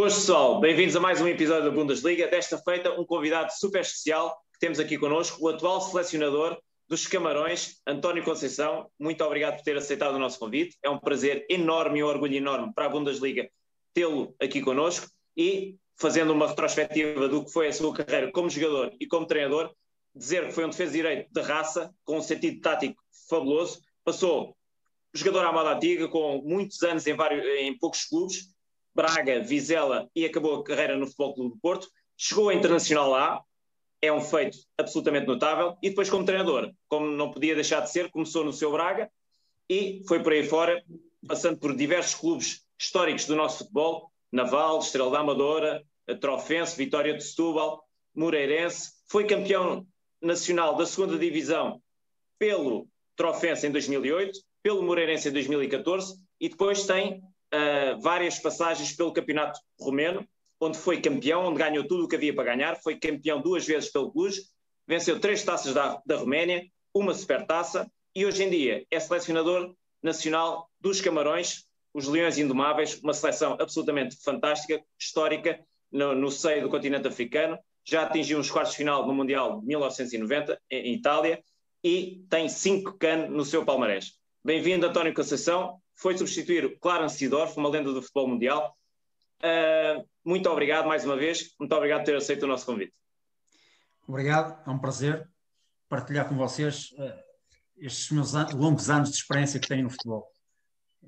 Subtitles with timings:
[0.00, 2.26] Boas pessoal, bem-vindos a mais um episódio da Bundesliga.
[2.26, 7.82] Desta feita, um convidado super especial que temos aqui connosco, o atual selecionador dos Camarões,
[7.86, 8.90] António Conceição.
[8.98, 10.74] Muito obrigado por ter aceitado o nosso convite.
[10.82, 13.50] É um prazer enorme e um orgulho enorme para a Bundesliga
[13.92, 18.96] tê-lo aqui connosco e fazendo uma retrospectiva do que foi a sua carreira como jogador
[18.98, 19.70] e como treinador,
[20.14, 24.56] dizer que foi um defesa direito de raça, com um sentido tático fabuloso, passou
[25.12, 28.48] jogador à moda antiga, com muitos anos em, vários, em poucos clubes,
[28.94, 31.88] Braga, Vizela e acabou a carreira no Futebol Clube do Porto.
[32.16, 33.42] Chegou a Internacional lá,
[34.02, 35.76] é um feito absolutamente notável.
[35.82, 39.10] E depois, como treinador, como não podia deixar de ser, começou no seu Braga
[39.68, 40.82] e foi por aí fora,
[41.26, 45.84] passando por diversos clubes históricos do nosso futebol: Naval, Estrela da Amadora,
[46.20, 48.92] Trofense, Vitória de Setúbal, Moreirense.
[49.06, 49.86] Foi campeão
[50.20, 51.80] nacional da segunda divisão
[52.38, 57.22] pelo Trofense em 2008, pelo Moreirense em 2014 e depois tem
[57.54, 60.26] uh, várias passagens pelo Campeonato Romeno,
[60.60, 63.90] onde foi campeão, onde ganhou tudo o que havia para ganhar, foi campeão duas vezes
[63.90, 64.40] pelo Cluj,
[64.86, 70.68] venceu três taças da, da Roménia, uma supertaça e hoje em dia é selecionador nacional
[70.80, 77.08] dos Camarões, os Leões Indomáveis, uma seleção absolutamente fantástica, histórica, no, no seio do continente
[77.08, 81.42] africano, já atingiu os quartos de final no Mundial de 1990 em Itália
[81.82, 84.12] e tem cinco can no seu palmarés.
[84.44, 85.80] Bem-vindo, António Conceição.
[86.00, 88.74] Foi substituir Clarence Sidorf, uma lenda do futebol mundial.
[89.42, 91.54] Uh, muito obrigado mais uma vez.
[91.60, 92.94] Muito obrigado por ter aceito o nosso convite.
[94.08, 95.28] Obrigado, é um prazer
[95.90, 97.12] partilhar com vocês uh,
[97.76, 100.26] estes meus an longos anos de experiência que tenho no futebol.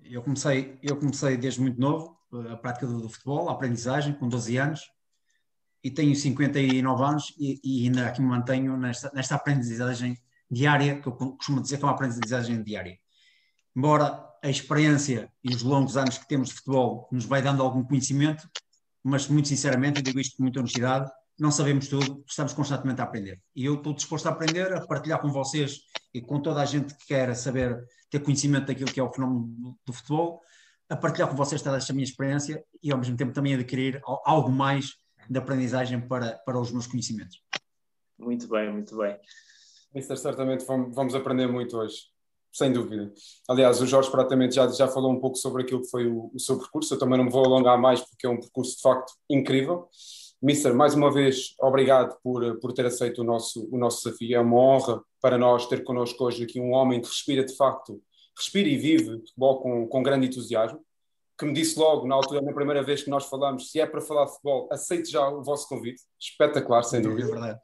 [0.05, 4.13] Eu comecei, eu comecei desde muito novo uh, a prática do, do, futebol, a aprendizagem,
[4.13, 4.83] com 12 anos,
[5.83, 10.19] e tenho 59 anos e, e ainda aqui me mantenho nesta, nesta aprendizagem
[10.51, 13.02] diária, que eu costumo dizer que é uma aprendizagem diária
[13.75, 17.85] embora a experiência e os longos anos que temos de futebol nos vai dando algum
[17.85, 18.49] conhecimento,
[19.03, 23.05] mas muito sinceramente, eu digo isto com muita honestidade, não sabemos tudo, estamos constantemente a
[23.05, 23.41] aprender.
[23.55, 25.81] E eu estou disposto a aprender, a partilhar com vocês
[26.13, 29.47] e com toda a gente que quer saber, ter conhecimento daquilo que é o fenómeno
[29.47, 30.41] do, do futebol,
[30.89, 34.51] a partilhar com vocês toda esta minha experiência e ao mesmo tempo também adquirir algo
[34.51, 34.97] mais
[35.29, 37.43] de aprendizagem para, para os meus conhecimentos.
[38.19, 39.19] Muito bem, muito bem.
[39.95, 42.12] Mister, certamente vamos aprender muito hoje
[42.53, 43.11] sem dúvida.
[43.49, 46.39] Aliás, o Jorge praticamente já, já falou um pouco sobre aquilo que foi o, o,
[46.39, 49.15] seu percurso, eu também não me vou alongar mais porque é um percurso de facto
[49.29, 49.89] incrível.
[50.41, 54.37] Mister, mais uma vez, obrigado por, por ter aceito o nosso, o nosso desafio.
[54.37, 58.03] É uma honra para nós ter connosco hoje aqui um homem que respira de facto,
[58.37, 60.81] respira e vive futebol com, com grande entusiasmo,
[61.39, 64.01] que me disse logo, na altura, na primeira vez que nós falamos, se é para
[64.01, 66.03] falar de futebol, aceite já o vosso convite.
[66.21, 67.29] Espetacular, sem dúvida.
[67.29, 67.61] É verdade.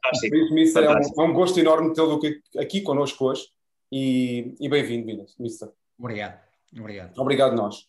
[0.51, 3.45] Mister, é um, é um gosto enorme tê-lo aqui, aqui connosco hoje
[3.91, 5.69] e, e bem-vindo, Mister.
[5.97, 6.39] Obrigado.
[6.77, 7.19] Obrigado.
[7.19, 7.87] Obrigado nós.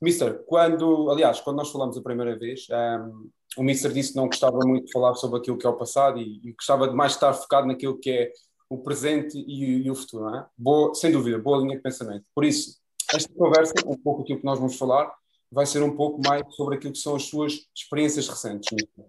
[0.00, 4.26] Mister, quando, aliás, quando nós falamos a primeira vez, um, o Mister disse que não
[4.26, 7.12] gostava muito de falar sobre aquilo que é o passado e, e gostava de mais
[7.12, 8.32] estar focado naquilo que é
[8.68, 10.46] o presente e, e o futuro, não é?
[10.56, 12.24] Boa, sem dúvida, boa linha de pensamento.
[12.34, 12.78] Por isso,
[13.12, 15.12] esta conversa, um pouco aquilo que nós vamos falar,
[15.50, 18.68] vai ser um pouco mais sobre aquilo que são as suas experiências recentes.
[18.72, 19.04] Mister,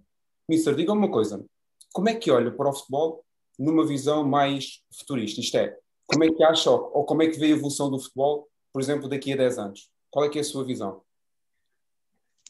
[0.48, 1.44] Mister diga uma coisa,
[1.92, 3.26] como é que olha para o futebol
[3.58, 5.40] numa visão mais futurista?
[5.40, 8.48] Isto é, como é que acha ou como é que vê a evolução do futebol,
[8.72, 9.90] por exemplo, daqui a 10 anos?
[10.10, 11.02] Qual é que é a sua visão?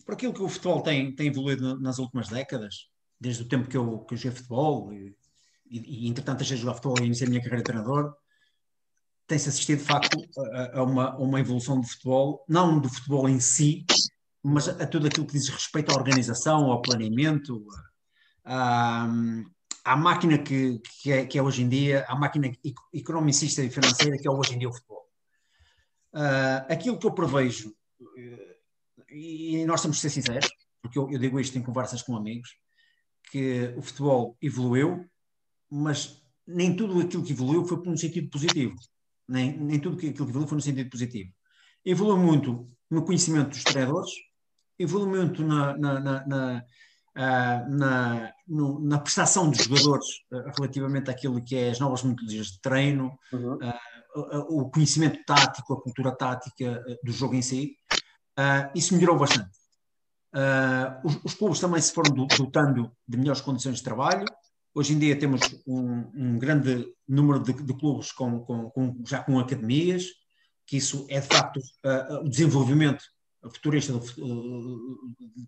[0.06, 2.90] Por aquilo que o futebol tem, tem evoluído nas últimas décadas,
[3.20, 5.16] desde o tempo que eu, que eu joguei futebol e,
[5.70, 8.16] e, e entretanto deixei de futebol e iniciei a minha carreira de treinador,
[9.28, 13.28] tem-se assistido de facto a, a, uma, a, uma, evolução do futebol, não do futebol
[13.28, 13.86] em si,
[14.44, 17.66] mas a tudo aquilo que diz respeito à organização, ao planeamento,
[18.44, 19.08] a,
[19.86, 22.52] à máquina que, que, é, que é hoje em dia, à máquina
[22.92, 25.06] economicista e financeira que é hoje em dia o futebol.
[26.12, 28.56] Uh, aquilo que eu prevejo, uh,
[29.12, 30.50] e nós temos de ser sinceros,
[30.82, 32.50] porque eu, eu, digo isto em conversas com amigos,
[33.32, 35.08] que o futebol evoluiu,
[35.70, 38.76] mas nem tudo aquilo que evoluiu foi por um sentido positivo.
[39.28, 41.32] Nem, nem tudo aquilo que evoluiu foi no sentido positivo.
[41.84, 44.12] Evoluiu muito no conhecimento dos treinadores,
[44.80, 46.66] evoluiu muito na, na, na, na
[47.16, 52.48] uh, na, no, na prestação dos jogadores uh, relativamente àquilo que é as novas metodologias
[52.48, 53.56] de treino, uhum.
[53.56, 57.76] uh, o conhecimento tático, a cultura tática do jogo em si,
[58.74, 59.52] isso melhorou bastante.
[61.04, 64.26] Os, os, clubes também se foram dotando de melhores condições de trabalho.
[64.74, 69.22] Hoje em dia temos um, um grande número de, de clubes com, com, com, já
[69.22, 70.06] com academias,
[70.66, 71.60] que isso é de facto
[72.22, 73.04] o desenvolvimento
[73.50, 74.00] futurista do,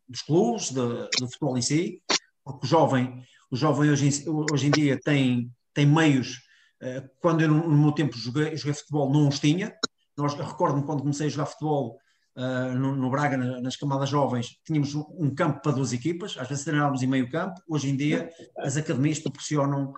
[0.08, 2.02] dos clubes, do, do, futebol em si,
[2.44, 6.38] porque o jovem, o jovem hoje, hoje em dia tem, tem meios,
[6.82, 9.76] uh, quando eu no, meu tempo joguei, joguei futebol não os tinha,
[10.16, 11.98] Nós, recordo-me quando comecei a jogar futebol,
[12.36, 16.64] uh, no, no, Braga, nas camadas jovens, tínhamos um campo para duas equipas, às vezes
[16.64, 17.62] treinávamos em meio campo.
[17.68, 18.30] Hoje em dia,
[18.60, 19.94] as academias proporcionam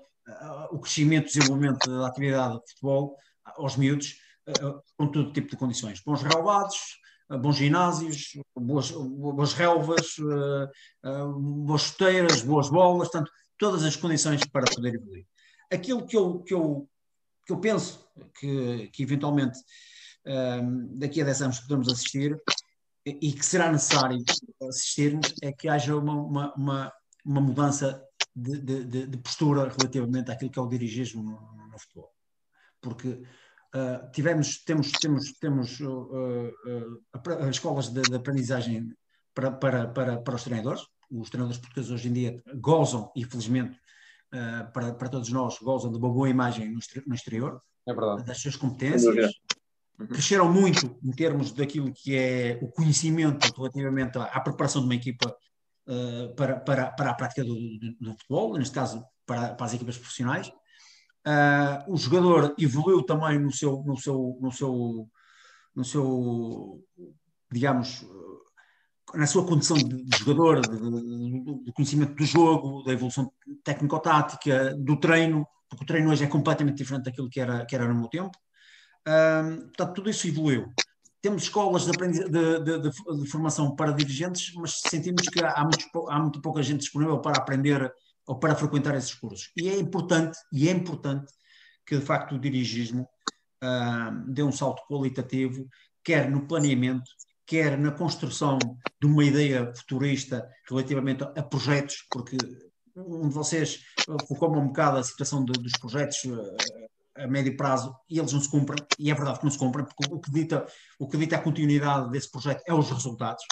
[0.69, 3.17] o crescimento e desenvolvimento da atividade de futebol
[3.57, 4.17] aos miúdos
[4.95, 6.01] com todo tipo de condições.
[6.05, 6.99] Bons relevados,
[7.37, 10.15] bons ginásios, boas, boas relvas,
[11.35, 15.25] boas chuteiras, boas bolas, portanto, todas as condições para poder evoluir.
[15.71, 16.89] Aquilo que eu, que eu,
[17.45, 18.07] que eu penso
[18.39, 19.59] que, que eventualmente
[20.91, 22.39] daqui a 10 anos podemos assistir
[23.05, 24.23] e que será necessário
[24.67, 26.93] assistirmos é que haja uma, uma, uma,
[27.25, 28.03] uma mudança
[28.35, 32.13] de, de, de, postura relativamente àquilo que é o dirigismo no, no futebol.
[32.81, 33.21] Porque
[33.75, 38.93] uh, tivemos, temos, temos, temos uh, uh, escolas de, de, aprendizagem
[39.33, 40.81] para, para, para, para os treinadores.
[41.11, 43.79] Os treinadores portugueses hoje em dia gozam, infelizmente,
[44.73, 48.55] para, para todos nós, gozam de uma boa imagem no, no exterior, é das suas
[48.55, 49.33] competências.
[49.97, 50.07] Uhum.
[50.07, 54.93] cresceram muito em termos daquilo que é o conhecimento relativamente à, à preparação de uma
[54.93, 55.35] equipa
[56.35, 59.97] para, para, para a prática do, do, do, futebol, neste caso para, para as equipas
[59.97, 60.51] profissionais.
[61.27, 65.09] Uh, o jogador evoluiu também no seu, no seu, no seu,
[65.75, 66.83] no seu
[67.51, 68.05] digamos,
[69.13, 73.31] na sua condição de, jogador, do conhecimento do jogo, da evolução
[73.63, 77.87] técnico-tática, do treino, porque o treino hoje é completamente diferente daquilo que era, que era
[77.87, 78.37] no meu tempo
[79.03, 80.71] portanto, tudo isso evoluiu.
[81.21, 86.19] Temos escolas de, de, de, de, formação para dirigentes, mas sentimos que há muito, há
[86.19, 87.91] muito pouca gente disponível para aprender
[88.29, 89.51] ou para frequentar esses cursos.
[89.57, 91.33] E é importante, e é importante
[91.83, 93.09] que de facto o dirigismo
[93.63, 95.67] uh, dê um salto qualitativo,
[96.03, 97.09] quer no planeamento,
[97.43, 98.59] quer na construção
[99.01, 102.37] de uma ideia futurista relativamente a projetos, porque
[102.95, 103.79] um de vocês
[104.27, 106.17] focou um bocado a situação de, dos projetos
[107.17, 109.85] a médio prazo e eles não se cumprem, e é verdade que não se cumprem,
[109.85, 110.67] porque o que dita,
[110.99, 113.43] o que dita a continuidade desse projeto é os resultados.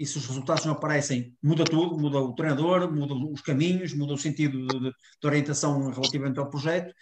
[0.00, 4.14] E se os resultados não aparecem, muda tudo, muda o treinador, muda os caminhos, muda
[4.14, 6.94] o sentido de, de, orientação relativamente ao projeto,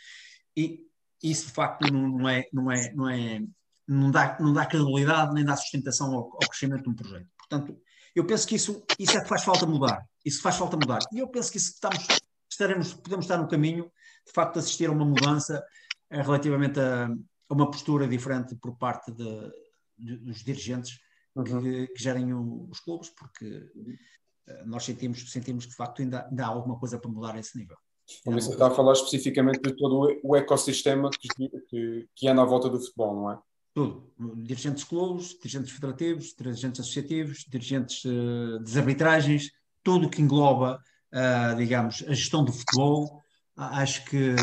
[0.57, 0.81] e
[1.23, 3.41] isso de facto não, é, não, é, não, é,
[3.87, 7.29] não, dá, não dá credibilidade nem dá sustentação ao, ao crescimento de um projeto.
[7.39, 7.81] Portanto,
[8.17, 10.05] eu penso que isso, isso é que faz falta mudar.
[10.25, 10.99] Isso faz falta mudar.
[11.13, 12.05] E eu penso que isso estamos,
[12.51, 13.85] estaremos, podemos estar no caminho,
[14.27, 15.65] de facto, de assistir a uma mudança
[16.11, 19.53] é relativamente a, a, uma postura diferente por parte de,
[19.97, 20.99] de, dos dirigentes
[21.39, 21.63] uhum.
[21.63, 26.27] que, que, gerem o, os clubes, porque uh, nós sentimos, sentimos que de facto ainda,
[26.27, 27.77] ainda há alguma coisa para mudar a esse nível.
[28.25, 31.29] Você está a falar especificamente de todo o ecossistema que,
[31.69, 33.39] que, que anda à volta do futebol, não é?
[33.75, 34.11] Tudo.
[34.39, 39.51] Dirigentes de clubes, dirigentes federativos, dirigentes associativos, dirigentes uh, das arbitragens,
[39.85, 40.83] tudo o que engloba,
[41.13, 43.23] uh, digamos, a gestão do futebol.
[43.55, 44.35] Acho que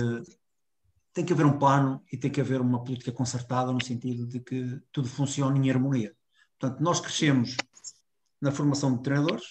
[1.15, 4.41] tem que haver um plano e tem que haver uma política concertada no sentido de
[4.41, 6.13] que tudo funcione em harmonia.
[6.59, 7.55] Portanto, nós crescemos
[8.41, 9.43] na formação de treinadores,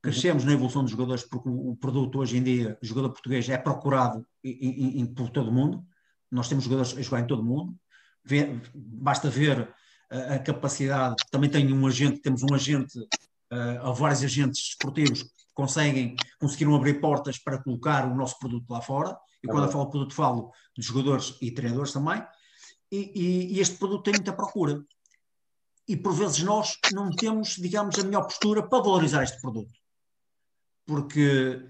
[0.00, 3.56] crescemos na evolução dos jogadores, porque o produto hoje em dia, o jogador português, é
[3.56, 5.84] procurado em, em, por todo o mundo.
[6.30, 7.76] Nós temos jogadores a jogar em todo o mundo.
[8.24, 9.72] Vê, basta ver
[10.10, 11.16] a, a, capacidade.
[11.30, 16.74] Também tem um agente, temos um agente, uh, ou vários agentes esportivos que conseguem, conseguiram
[16.74, 20.52] abrir portas para colocar o nosso produto lá fora e quando eu falo produto, falo
[20.76, 22.24] de jogadores e treinadores também.
[22.90, 24.84] E, e, e, este produto tem muita procura.
[25.88, 29.72] E por vezes nós não temos, digamos, a melhor postura para valorizar este produto.
[30.86, 31.64] Porque,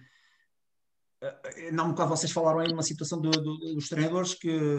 [1.22, 4.76] eh, não um bocado vocês falaram aí numa situação do, do, dos treinadores que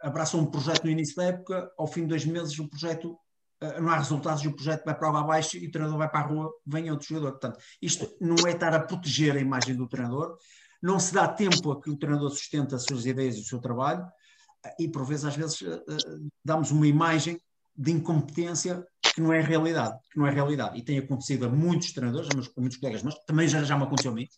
[0.00, 3.16] abraçam um projeto no início da época, ao fim de dois meses o projeto
[3.60, 6.10] eh, não há resultados e o projeto vai para água abaixo e o treinador vai
[6.10, 7.32] para a rua, vem outro jogador.
[7.32, 10.36] Portanto, isto não é estar a proteger a imagem do treinador,
[10.82, 13.60] não se dá tempo a que o treinador sustente as suas ideias e o seu
[13.60, 14.04] trabalho,
[14.78, 15.96] e por vezes, às vezes, eh, eh,
[16.44, 17.40] damos uma imagem
[17.76, 20.78] de incompetência que não é realidade, que não é realidade.
[20.78, 24.12] E tem acontecido a muitos treinadores, a muitos colegas mas também já, já me aconteceu
[24.12, 24.28] a mim,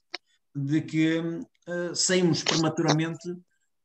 [0.54, 3.36] de que uh, saímos prematuramente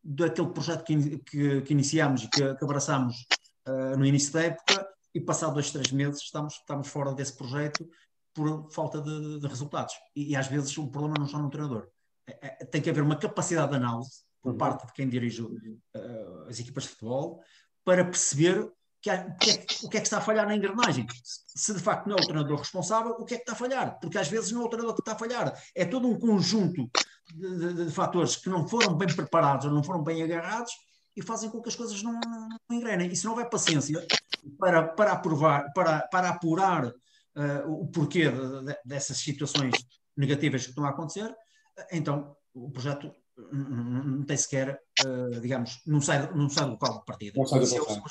[0.04, 3.16] daquele projeto que, que, que iniciámos e que, que abraçámos
[3.68, 7.88] uh, no início da época e passado dois, três meses estamos, estamos fora desse projeto
[8.34, 9.94] por falta de, de resultados.
[10.16, 11.88] E, e, às vezes o problema não está no treinador.
[12.28, 14.58] É, é, tem que haver uma capacidade de análise por uhum.
[14.58, 17.44] parte de quem dirige uh, as equipas de futebol
[17.84, 19.54] para perceber que há, o, que é,
[19.84, 21.06] o, que é, que está a falhar na engrenagem.
[21.24, 24.00] Se de facto não é o treinador responsável, o que é que está a falhar?
[24.00, 26.90] Porque às vezes não é o treinador que está a falhar, é todo um conjunto
[27.34, 30.72] de, de, de fatores que não foram bem preparados ou não foram bem agarrados
[31.16, 33.12] e fazem com que as coisas não, não, não engrenem.
[33.12, 34.06] E se não houver paciência
[34.58, 39.74] para, para, aprovar, para, para apurar uh, o porquê de, dessas situações
[40.16, 41.34] negativas que estão a acontecer,
[41.92, 43.14] então o projeto
[43.52, 47.34] não tem sequer, uh, digamos, não sai, não sai do local de partida.
[47.38, 48.04] Não sai do local.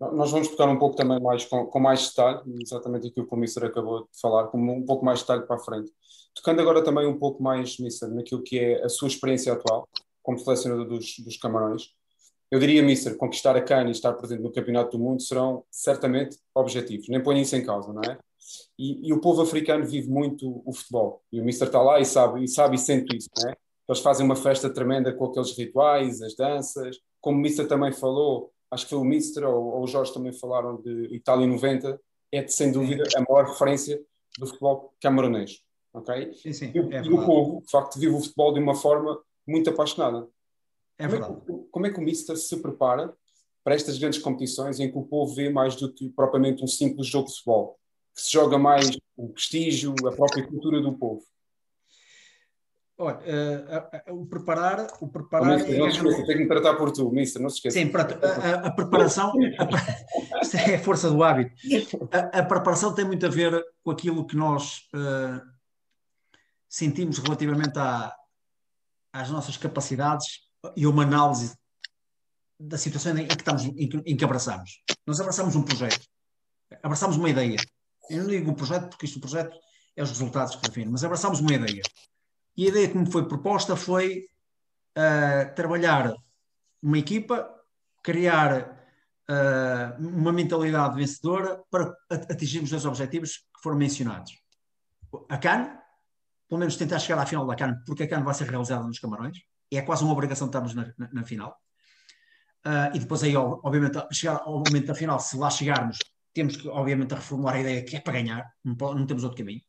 [0.00, 3.36] Nós vamos tocar um pouco também mais com, com mais detalhe, exatamente aquilo que o
[3.36, 5.92] Mister acabou de falar, com um pouco mais detalhe para a frente.
[6.34, 9.86] Tocando agora também um pouco mais, Mister, naquilo que é a sua experiência atual
[10.22, 11.90] como selecionador dos, dos Camarões.
[12.50, 16.38] Eu diria, Mister, conquistar a CAN e estar presente no Campeonato do Mundo serão certamente
[16.54, 18.18] objetivos, nem ponho isso em causa, não é?
[18.78, 22.04] E, e, o povo africano vive muito o futebol, e o Mister está lá e
[22.04, 23.54] sabe, e sabe e sente isso, não é?
[23.88, 28.50] Eles fazem uma festa tremenda com aqueles rituais, as danças, como o Mister também falou,
[28.70, 32.00] acho que foi o Mister ou, ou o Jorge também falaram de Itália 90,
[32.32, 34.00] é de, sem dúvida a maior referência
[34.38, 35.62] do futebol camaronês.
[35.92, 36.34] Ok?
[36.34, 39.20] Sim, sim, e, é e o povo, de facto, vive o futebol de uma forma
[39.46, 40.28] muito apaixonada.
[40.96, 41.34] É verdade.
[41.34, 43.12] Como é, que, como é que o Mister se prepara
[43.64, 47.08] para estas grandes competições em que o povo vê mais do que propriamente um simples
[47.08, 47.78] jogo de futebol?
[48.14, 51.24] Que se joga mais o prestígio, a própria cultura do povo?
[53.02, 54.86] Olha, uh, uh, uh, o preparar.
[55.00, 57.48] O preparar oh, mister, não se esqueça, tem que me tratar por tu, Mister, não
[57.48, 57.78] se esqueça.
[57.78, 59.32] Sim, pronto, a, a, preparação.
[59.58, 61.54] A, isto é a força do hábito.
[62.12, 64.86] A, a, preparação tem muito a ver com aquilo que nós
[66.68, 68.14] sentimos relativamente à,
[69.14, 70.40] às nossas capacidades
[70.76, 71.56] e uma análise
[72.58, 74.82] da situação em que estamos, em que, em que abraçamos.
[75.06, 76.06] Nós abraçamos um projeto,
[76.82, 77.56] abraçamos uma ideia.
[78.10, 79.56] Eu não digo um projeto porque isto o projeto
[79.96, 81.82] é os resultados que definem, mas abraçamos uma ideia
[82.60, 84.26] e a ideia que me foi proposta foi
[84.98, 86.14] uh, trabalhar
[86.82, 87.48] uma equipa,
[88.02, 88.76] criar
[89.30, 94.32] uh, uma mentalidade vencedora para atingirmos os objetivos que foram mencionados.
[95.30, 95.74] A CAN,
[96.46, 98.98] pelo menos tentar chegar à final da CAN, porque a CAN vai ser realizada nos
[98.98, 99.38] Camarões,
[99.72, 101.58] e é quase uma obrigação estarmos na, na, na final.
[102.66, 105.96] Uh, e depois aí, obviamente, chegar ao momento da final, se lá chegarmos,
[106.32, 109.60] temos que, obviamente, reformular a ideia que é para ganhar, não, não temos outro caminho.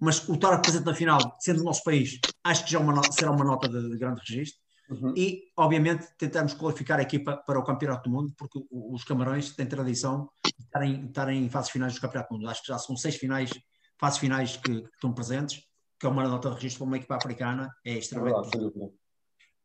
[0.00, 3.30] Mas o estar presente na final, sendo o nosso país, acho que já uma, será
[3.30, 4.60] uma nota de, de grande registro.
[4.88, 5.12] Uhum.
[5.16, 9.66] E, obviamente, tentarmos qualificar a equipa para o Campeonato do Mundo, porque os Camarões têm
[9.66, 12.48] tradição de estarem, estarem em fases finais do Campeonato do Mundo.
[12.48, 13.50] Acho que já são seis finais,
[13.98, 15.64] fases finais que, que estão presentes,
[15.98, 18.56] que é uma nota de registro para uma equipa africana, é extremamente.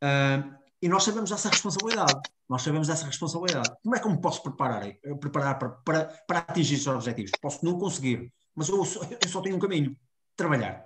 [0.01, 2.19] É uh, e nós sabemos essa responsabilidade.
[2.49, 3.71] Nós sabemos essa responsabilidade.
[3.83, 4.83] Como é que eu me posso preparar,
[5.19, 7.31] preparar para, para, para atingir esses objetivos?
[7.39, 9.95] Posso não conseguir, mas eu só, eu só tenho um caminho:
[10.35, 10.85] trabalhar.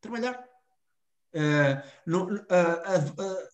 [0.00, 0.42] Trabalhar.
[1.34, 3.48] Uh, no, uh, uh,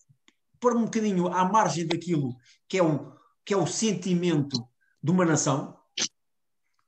[0.59, 2.35] pôr um bocadinho à margem daquilo
[2.67, 3.13] que é o,
[3.45, 4.67] que é o sentimento
[5.01, 5.77] de uma nação,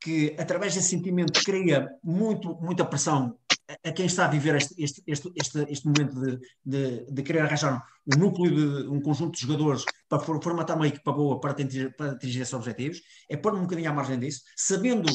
[0.02, 3.38] que através desse sentimento cria muito, muita pressão
[3.84, 7.84] a quem está a viver este, este, este, este, momento de, de, de, querer arranjar
[8.14, 12.12] um núcleo de um conjunto de jogadores para formatar uma equipa boa para atingir, para
[12.12, 15.10] atingir esses objetivos, é pôr um bocadinho à margem disso, sabendo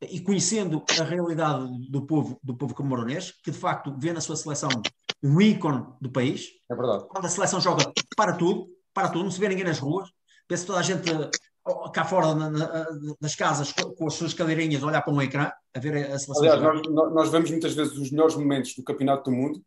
[0.00, 4.36] e conhecendo a realidade do povo, do povo camoronês, que de facto vê na sua
[4.36, 4.68] seleção
[5.22, 6.48] um ícone do país.
[6.70, 7.06] É verdade.
[7.08, 10.10] Quando a seleção joga para tudo, para tudo, não se vê ninguém nas ruas,
[10.48, 11.08] vê-se toda a gente
[11.92, 12.86] cá fora na, na,
[13.20, 16.42] das casas com, as suas cadeirinhas, olhar para um ecrã, a ver a seleção.
[16.42, 19.62] Aliás, nós, nós, vemos muitas vezes os melhores momentos do Campeonato do Mundo,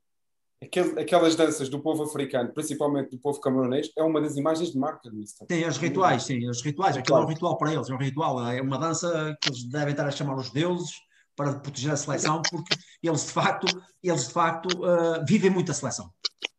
[1.00, 5.10] aquelas danças do povo africano, principalmente do povo camaronês, é uma das imagens de marca
[5.10, 6.98] do Sim, os rituais, sim, os rituais.
[6.98, 9.92] Aquilo é um ritual para eles, é um ritual, é uma dança que eles devem
[9.92, 10.92] estar a chamar os deuses
[11.36, 13.68] para proteger a seleção, porque eles de facto,
[14.02, 16.10] eles de facto uh, vivem muito a seleção.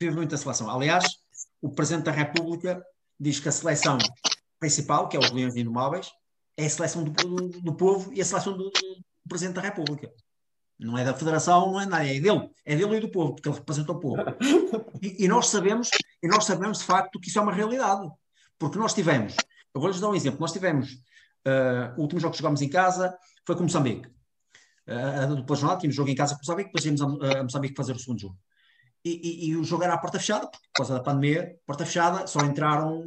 [0.01, 0.71] Vivem muito a seleção.
[0.71, 1.05] Aliás,
[1.63, 2.83] o Presidente da República
[3.19, 3.97] diz que a seleção
[4.59, 6.11] principal, que é os Leões Indomáveis,
[6.57, 10.11] é a seleção do, do, povo e a seleção do, do, Presidente da República.
[10.79, 13.49] Não é da Federação, não é nada, é dele, é dele e do povo, porque
[13.49, 14.23] ele representa o povo.
[15.03, 15.91] E, e, nós sabemos,
[16.23, 18.09] e nós sabemos de facto que isso é uma realidade,
[18.59, 19.35] porque nós tivemos,
[19.75, 20.93] eu vou-lhes dar um exemplo, nós tivemos,
[21.47, 24.09] uh, o último jogo que jogámos em casa foi com Moçambique.
[24.87, 27.93] Uh, a jornada, tínhamos jogo em casa com Moçambique, depois íamos a, a Moçambique fazer
[27.93, 28.39] o segundo jogo.
[29.05, 32.27] E, e, e, o jogo era à porta fechada, por causa da pandemia, porta fechada,
[32.27, 33.03] só entraram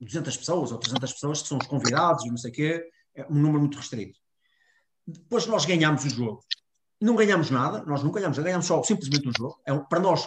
[0.00, 3.26] 200 pessoas ou 300 pessoas que são os convidados e não sei o quê, é
[3.26, 4.18] um número muito restrito.
[5.06, 6.44] Depois nós ganhámos o jogo.
[7.00, 9.60] Não ganhamos nada, nós não ganhamos, ganhamos só simplesmente um jogo.
[9.66, 10.26] É um, para nós,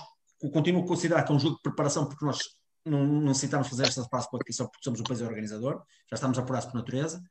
[0.52, 2.40] continuo a considerar que é um jogo de preparação porque nós
[2.86, 6.38] não, não necessitamos fazer esta fase porque só porque somos o país organizador, já estamos
[6.38, 7.22] apurados por natureza.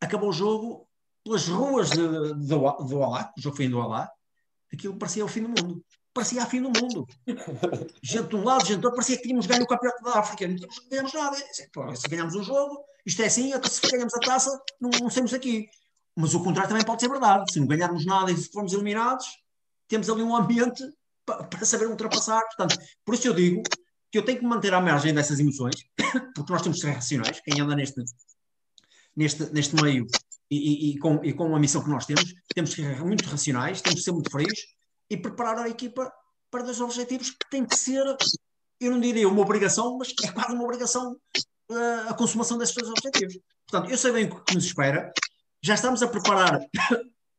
[0.00, 0.88] Acabou o jogo
[1.24, 4.10] pelas ruas do Alá, o jogo foi em Alá,
[4.72, 7.06] aquilo parecia o fim do mundo parecia a fim do mundo.
[8.02, 10.46] Gente de um lado, gente do outro, parecia que tínhamos ganho o Campeonato da África.
[10.46, 10.56] Não
[10.90, 11.36] ganhamos nada.
[11.96, 15.34] se ganhamos um jogo, isto é assim, até se ganhamos a taça, não, não saímos
[15.34, 15.68] aqui.
[16.14, 17.50] Mas o contrário também pode ser verdade.
[17.52, 19.26] Se não ganharmos nada e formos eliminados,
[19.88, 20.82] temos ali um ambiente
[21.24, 22.42] para, para saber ultrapassar.
[22.42, 23.62] Portanto, por isso eu digo
[24.10, 25.76] que eu tenho que manter a margem dessas emoções,
[26.34, 27.40] porque nós temos que ser racionais.
[27.40, 28.02] Quem anda neste,
[29.16, 30.06] neste, neste meio
[30.50, 33.24] e, e, e, com, e com a missão que nós temos, temos que ser muito
[33.24, 34.60] racionais, temos que ser muito frios
[35.12, 36.10] e preparar a equipa
[36.50, 38.02] para dois objetivos que tem que ser,
[38.80, 41.12] eu não diria uma obrigação, mas é quase uma obrigação
[41.70, 43.38] uh, a consumação desses dois objetivos.
[43.66, 45.12] Portanto, eu sei bem o que nos espera,
[45.62, 46.60] já estamos a preparar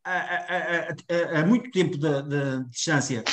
[0.05, 3.23] a muito tempo de, de, distância,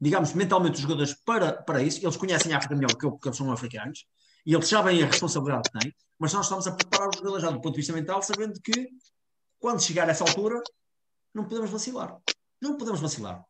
[0.00, 2.04] digamos, mentalmente os jogadores para, para isso.
[2.04, 4.06] Eles conhecem a África melhor que, eu, porque eles são africanos
[4.46, 7.50] e eles sabem a responsabilidade que têm, mas nós estamos a preparar os jogadores já
[7.50, 8.88] do ponto de vista mental, sabendo que
[9.58, 10.62] quando chegar a essa altura
[11.34, 12.16] não podemos vacilar.
[12.60, 13.44] Não podemos vacilar.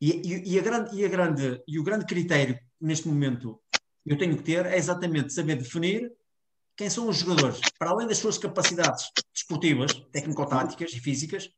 [0.00, 3.60] E, e, e, a grande, e, a grande, e o grande critério neste momento
[4.06, 6.10] eu tenho que ter é exatamente saber definir
[6.76, 11.50] quem são os jogadores, para além das suas capacidades desportivas, técnico-táticas e físicas,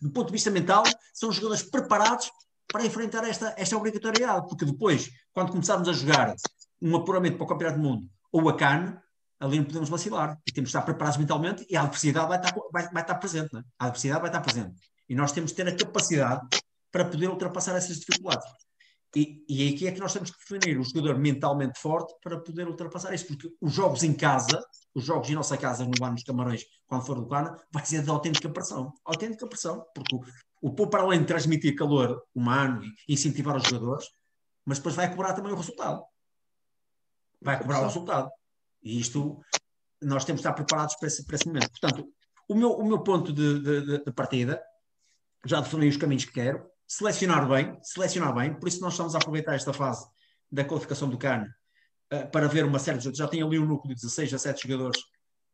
[0.00, 0.82] do ponto de vista mental,
[1.12, 2.32] são os jogadores preparados
[2.66, 6.34] para enfrentar esta, esta obrigatoriedade, porque depois, quando começarmos a jogar
[6.80, 8.98] um apuramento para o Campeonato do Mundo ou a CAN,
[9.38, 12.54] ali não podemos vacilar e temos que estar preparados mentalmente e a adversidade vai estar,
[12.72, 13.60] vai, vai estar presente, é?
[13.78, 14.80] a adversidade vai estar presente
[15.12, 16.40] e nós temos que ter a capacidade
[16.90, 18.50] para poder ultrapassar essas dificuldades.
[19.14, 22.66] E, e aqui é que nós temos que definir o jogador mentalmente forte para poder
[22.66, 24.58] ultrapassar isso, porque os jogos em casa,
[24.94, 28.02] os jogos em nossa casa, no ano dos Camarões, quando for do Cana, vai ser
[28.02, 28.90] de autêntica pressão.
[29.04, 34.06] Autêntica pressão, porque o, o para além de transmitir calor humano e incentivar os jogadores,
[34.64, 36.02] mas depois vai cobrar também o resultado.
[37.38, 38.30] Vai cobrar o resultado.
[38.82, 39.38] E isto,
[40.00, 41.68] nós temos de estar preparados para esse, para esse momento.
[41.68, 42.08] Portanto,
[42.48, 44.58] o meu, o meu ponto de, de, de partida,
[45.46, 49.18] já defini os caminhos que quero, selecionar bem, selecionar bem, por isso nós estamos a
[49.18, 50.06] aproveitar esta fase
[50.50, 51.46] da qualificação do CAN
[52.12, 53.18] uh, para ver uma série de jogadores.
[53.18, 55.00] Já tem ali um núcleo de 16 a 7 jogadores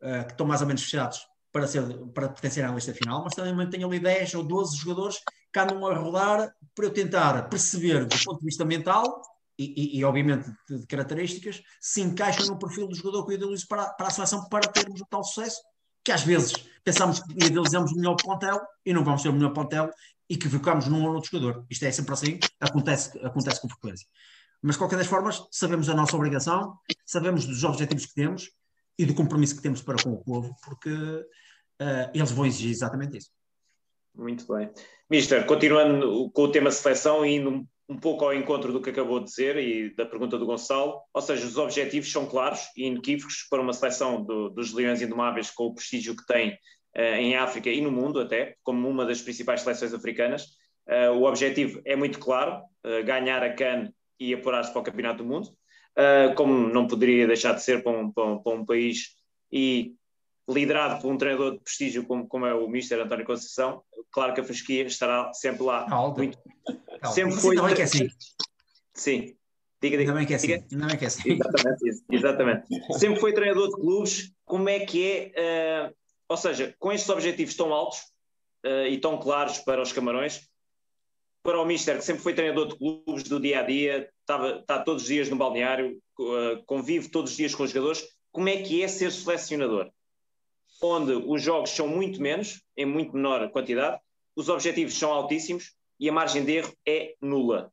[0.03, 1.21] uh, que estão mais ou menos fechados
[1.53, 5.19] para, ser, para pertencerem à lista final, mas também tenho ali 10 ou 12 jogadores
[5.53, 9.23] que andam a rodar para eu tentar perceber do ponto de vista mental
[9.59, 13.37] e, e, e obviamente de, de, características se encaixam no perfil do jogador que eu
[13.37, 15.61] idealizo para, para a seleção para termos o tal sucesso
[16.09, 19.53] que às vezes pensamos que idealizamos o melhor plantel e não vamos ter o melhor
[19.53, 19.91] plantel
[20.27, 21.67] e que focamos num ou outro jogador.
[21.69, 24.09] Isto é sempre assim, acontece, acontece com frequência.
[24.63, 28.51] Mas, de qualquer das formas, sabemos a nossa obrigação, sabemos dos objetivos que temos
[28.99, 33.19] e do compromisso que temos para com o povo, porque uh, eles vão exigir exatamente
[33.19, 33.31] isso.
[34.15, 34.71] Muito bem.
[35.11, 39.19] Mister, continuando com o tema seleção e indo um pouco ao encontro do que acabou
[39.19, 43.47] de dizer e da pergunta do Gonçalo, ou seja, os objetivos são claros e inequívocos
[43.49, 46.59] para uma seleção do, dos Leões Indomáveis com o prestígio que tem
[46.95, 50.49] eh, em África e no mundo até, como uma das principais seleções africanas.
[50.87, 55.23] Eh, o objetivo é muito claro, eh, ganhar a CAN e apurar-se para o Campeonato
[55.23, 55.49] do Mundo,
[56.37, 59.17] como não poderia deixar de ser para um, para um, para um país
[59.51, 59.95] e
[60.49, 64.41] liderado por um treinador de prestígio como, como é o Mister António Conceição, claro que
[64.41, 65.87] a fasquia estará sempre lá.
[65.91, 66.23] Alta.
[66.23, 66.39] Muito...
[67.13, 67.57] Sempre foi.
[67.57, 68.09] Bem que é assim.
[68.95, 69.35] Sim.
[69.81, 70.11] Diga, diga.
[70.11, 70.53] Ainda bem que é assim.
[70.53, 71.33] Ainda bem que é assim.
[71.33, 72.99] Exatamente, exatamente.
[72.99, 74.33] Sempre foi treinador de clubes.
[74.45, 75.95] Como é que é uh,
[76.29, 78.01] ou seja, com estes objetivos tão altos
[78.65, 80.49] uh, e tão claros para os Camarões,
[81.43, 84.83] para o Mister, que sempre foi treinador de clubes do dia a dia, estava, está
[84.83, 88.59] todos os dias no balneário, uh, convive todos os dias com os jogadores, como é
[88.59, 89.91] que é ser selecionador?
[90.81, 93.99] Onde os jogos são muito menos, em muito menor quantidade,
[94.37, 97.73] os objetivos são altíssimos e a margem de erro é nula.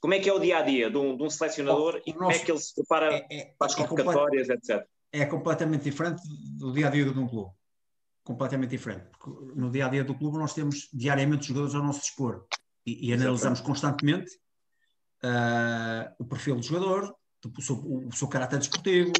[0.00, 2.12] Como é que é o dia a dia de um, de um selecionador oh, e
[2.12, 4.86] como é que ele se prepara é, é, para as é convocatórias, etc?
[5.12, 6.22] é completamente diferente
[6.58, 7.52] do dia a dia de um clube.
[8.22, 9.06] Completamente diferente.
[9.18, 12.46] Porque no dia a dia do clube nós temos diariamente jogadores ao nosso dispor
[12.84, 14.30] e, e analisamos constantemente
[15.24, 17.14] uh, o perfil do jogador,
[17.56, 19.12] o seu, o seu caráter desportivo,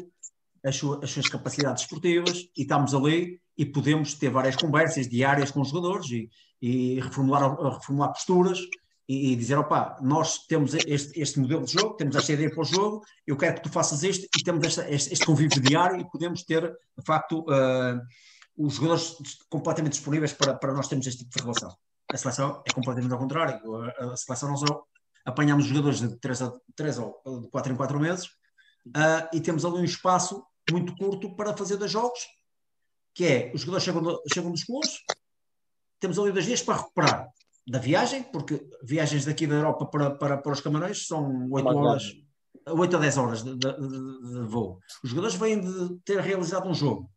[0.63, 5.51] as, suas, as suas capacidades esportivas e estamos ali e podemos ter várias conversas diárias
[5.51, 6.29] com os jogadores e,
[6.61, 8.59] e reformular, reformular posturas
[9.07, 12.61] e, e dizer, opá, nós temos este, este, modelo de jogo, temos esta ideia para
[12.61, 15.99] o jogo, eu quero que tu faças este e temos esta, este, este, convívio diário
[15.99, 17.99] e podemos ter, de facto, uh,
[18.55, 19.15] os jogadores
[19.49, 21.75] completamente disponíveis para, para nós termos este tipo de relação.
[22.11, 23.75] A seleção é completamente ao contrário.
[23.75, 24.61] A, a seleção nós
[25.25, 29.65] apanhamos jogadores de 3, a 3 ou de 4 em 4 meses uh, e temos
[29.65, 32.19] ali um espaço muito curto para fazer dois jogos,
[33.13, 34.99] que é, os jogadores chegam, do, chegam dos clubes,
[35.99, 37.29] temos ali dois dias para recuperar
[37.67, 42.03] da viagem, porque viagens daqui da Europa para, para, para os Camarões são 8 horas,
[42.67, 44.79] 8 a 10 horas de, de, de, voo.
[45.03, 47.11] Os jogadores vêm de ter realizado um jogo.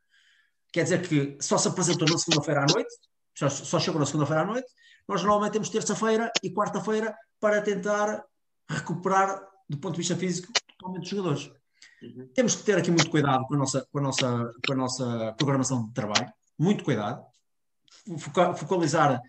[0.70, 2.94] Quer dizer que só se apresentou na segunda-feira à noite,
[3.34, 4.68] só, só chegou na segunda-feira à noite.
[5.08, 8.22] Nós normalmente temos terça-feira e quarta-feira para tentar
[8.68, 11.50] recuperar, do ponto de vista físico, totalmente os jogadores.
[12.02, 12.28] Uhum.
[12.34, 15.34] Temos que ter aqui muito cuidado com a nossa, com a nossa, com a nossa
[15.38, 17.24] programação de trabalho, muito cuidado,
[18.56, 19.20] focalizar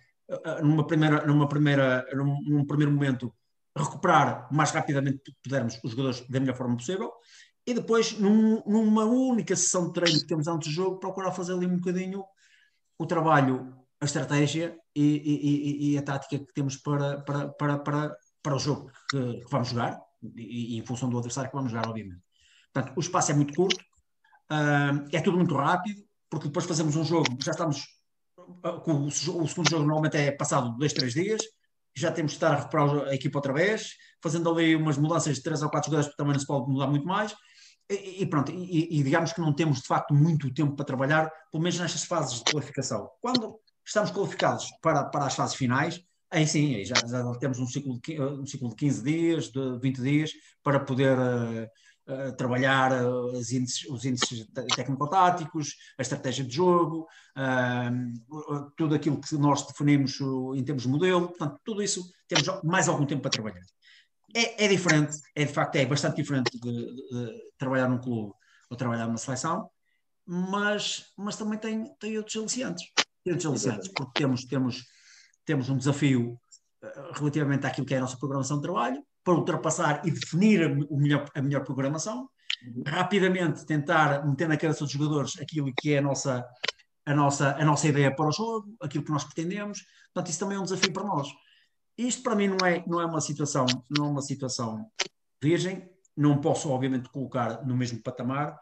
[0.61, 3.33] numa primeira, numa primeira, num, num, primeiro momento,
[3.77, 7.11] recuperar o mais rapidamente que pudermos os jogadores da melhor forma possível
[7.65, 11.53] e depois, num, numa única sessão de treino que temos antes do jogo, procurar fazer
[11.53, 12.23] ali um bocadinho
[12.97, 17.79] o trabalho, a estratégia e, e, e, e a tática que temos para, para, para,
[17.79, 19.99] para, para o jogo que, que vamos jogar
[20.35, 22.22] e, e, em função do adversário que vamos jogar, obviamente.
[22.73, 23.79] Portanto, o espaço é muito curto,
[24.51, 27.83] uh, é tudo muito rápido, porque depois fazemos um jogo, já estamos.
[28.37, 31.41] Uh, o, o, segundo jogo normalmente é passado dois, três dias,
[31.95, 35.43] já temos de estar a recuperar a equipa outra vez, fazendo ali umas mudanças de
[35.43, 37.35] três ou quatro jogadores, porque também não se pode mudar muito mais.
[37.89, 41.61] E, pronto, e, e, digamos que não temos de facto muito tempo para trabalhar, pelo
[41.61, 43.09] menos nestas fases de qualificação.
[43.21, 47.67] Quando estamos qualificados para, para as fases finais, aí sim, aí já, já temos um
[47.67, 50.31] ciclo, de, um ciclo de 15 dias, de 20 dias,
[50.63, 51.67] para poder uh,
[52.07, 57.07] uh, trabalhar uh, índices, os índices técnico-táticos, a estratégia de jogo,
[58.77, 60.19] tudo aquilo que nós definimos
[60.55, 63.63] em termos de modelo, portanto, tudo isso temos mais algum tempo para trabalhar.
[64.35, 68.33] É, é diferente, é de facto, é bastante diferente de, de, de, trabalhar num clube
[68.69, 69.69] ou trabalhar numa seleção,
[70.25, 72.91] mas, mas também tem, tem outros aliciantes.
[73.23, 74.83] Tem outros aliciantes, porque temos, temos,
[75.45, 76.39] temos um desafio
[77.13, 81.25] relativamente àquilo que é a nossa programação de trabalho, para ultrapassar e definir a melhor,
[81.33, 82.29] a melhor programação,
[82.65, 82.83] uhum.
[82.85, 86.45] rapidamente tentar meter na cabeça dos jogadores aquilo que é a nossa,
[87.05, 89.83] a, nossa, a nossa ideia para o jogo, aquilo que nós pretendemos.
[90.13, 91.27] Portanto, isso também é um desafio para nós.
[91.97, 94.85] Isto para mim não é, não é uma situação, não é uma situação
[95.41, 98.59] virgem, não posso obviamente colocar no mesmo patamar,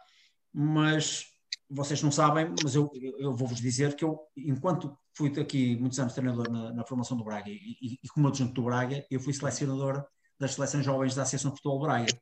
[0.54, 1.26] mas
[1.70, 6.14] vocês não sabem, mas eu, eu vou-vos dizer que eu, enquanto fui aqui muitos anos
[6.14, 9.34] treinador na, na formação do Braga e, e, e como adjunto do Braga, eu fui
[9.34, 10.06] selecionador
[10.42, 12.20] das seleções jovens da Associação de Futebol Braga.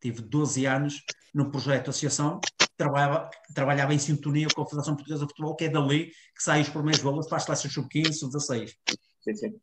[0.00, 2.40] Tive 12 anos no projeto Associação,
[2.76, 6.62] trabalhava, trabalhava em sintonia com a Federação Portuguesa de Futebol, que é dali que saem
[6.62, 8.72] os primeiros valores para as seleções sub-15, sub-16.
[9.20, 9.60] Sim, sim.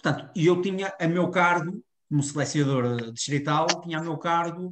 [0.00, 4.68] Portanto, eu tinha a meu cargo, como selecionador distrital, tinha a meu cargo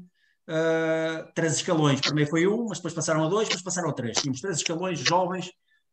[0.49, 2.01] uh, três escalões.
[2.01, 4.19] Primeiro foi um, mas depois passaram a dois, depois passaram a três.
[4.19, 5.49] Tínhamos três escalões jovens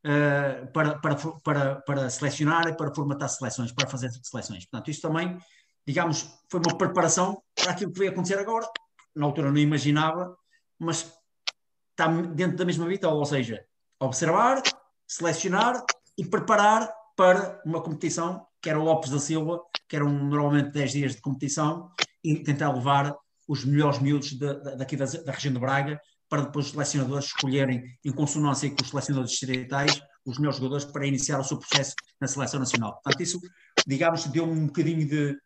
[0.06, 4.66] uh, para, para, para, para selecionar e para formatar seleções, para fazer seleções.
[4.66, 5.38] Portanto, isso também
[5.86, 8.68] digamos, foi uma preparação para aquilo que veio acontecer agora.
[9.16, 10.36] Na altura não imaginava,
[10.80, 11.14] mas
[11.92, 13.64] está dentro da mesma vitória, ou seja,
[14.00, 14.62] observar,
[15.08, 15.84] selecionar
[16.18, 20.92] e preparar para uma competição que era o Lopes da Silva, que eram normalmente 10
[20.92, 21.92] dias de competição,
[22.24, 23.14] e tentar levar
[23.46, 27.26] os melhores miúdos de, de, daqui da, da, região de Braga, para depois os selecionadores
[27.26, 31.94] escolherem, em consonância com os selecionadores distritais, os melhores jogadores para iniciar o seu processo
[32.22, 32.94] na seleção nacional.
[32.94, 33.42] Portanto, isso,
[33.86, 35.38] digamos, deu um bocadinho de,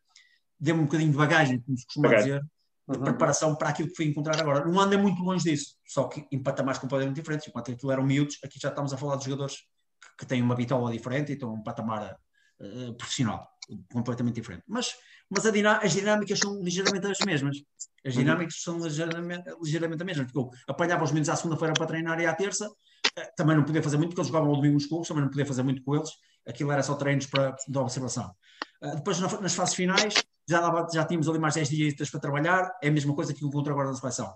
[0.59, 2.33] deu-me um bocadinho de bagagem, como se costuma bagagem.
[2.33, 2.45] dizer,
[2.89, 3.03] de uhum.
[3.03, 4.65] preparação para aquilo que fui encontrar agora.
[4.65, 7.47] Não anda muito longe disso, só que em patamares completamente diferentes.
[7.47, 10.55] Enquanto aquilo eram miúdos, aqui já estamos a falar de jogadores que, que têm uma
[10.55, 12.17] bitola diferente e estão um patamar
[12.61, 13.47] uh, profissional
[13.91, 14.63] completamente diferente.
[14.65, 14.95] Mas,
[15.29, 17.57] mas as dinâmicas são ligeiramente as mesmas.
[18.05, 18.21] As uhum.
[18.21, 18.79] dinâmicas uhum.
[18.79, 20.31] são ligeiramente, ligeiramente as mesmas.
[20.31, 23.65] Porque eu apanhava os meninos à segunda-feira para treinar e à terça, uh, também não
[23.65, 25.83] podia fazer muito, porque eles jogavam ao domingo nos clubes, também não podia fazer muito
[25.83, 26.09] com eles.
[26.47, 28.33] Aquilo era só treinos para, de observação.
[28.81, 30.13] Uh, depois, nas fases finais,
[30.47, 33.45] já, dava, já tínhamos ali mais 10 dias para trabalhar, é a mesma coisa que
[33.45, 34.33] encontro agora na seleção.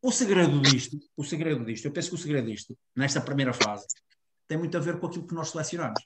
[0.00, 3.86] O segredo disto, o segredo disto, eu penso que o segredo disto, nesta primeira fase,
[4.46, 6.00] tem muito a ver com aquilo que nós selecionamos,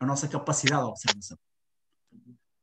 [0.00, 1.38] a nossa capacidade de observação.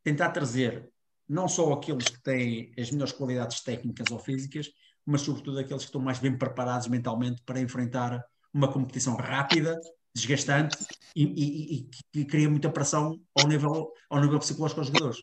[0.03, 0.89] Tentar trazer
[1.27, 4.69] não só aqueles que têm as melhores qualidades técnicas ou físicas,
[5.05, 9.79] mas sobretudo aqueles que estão mais bem preparados mentalmente para enfrentar uma competição rápida,
[10.13, 10.77] desgastante
[11.15, 15.21] e, e, que cria muita pressão ao nível, ao nível psicológico aos jogadores.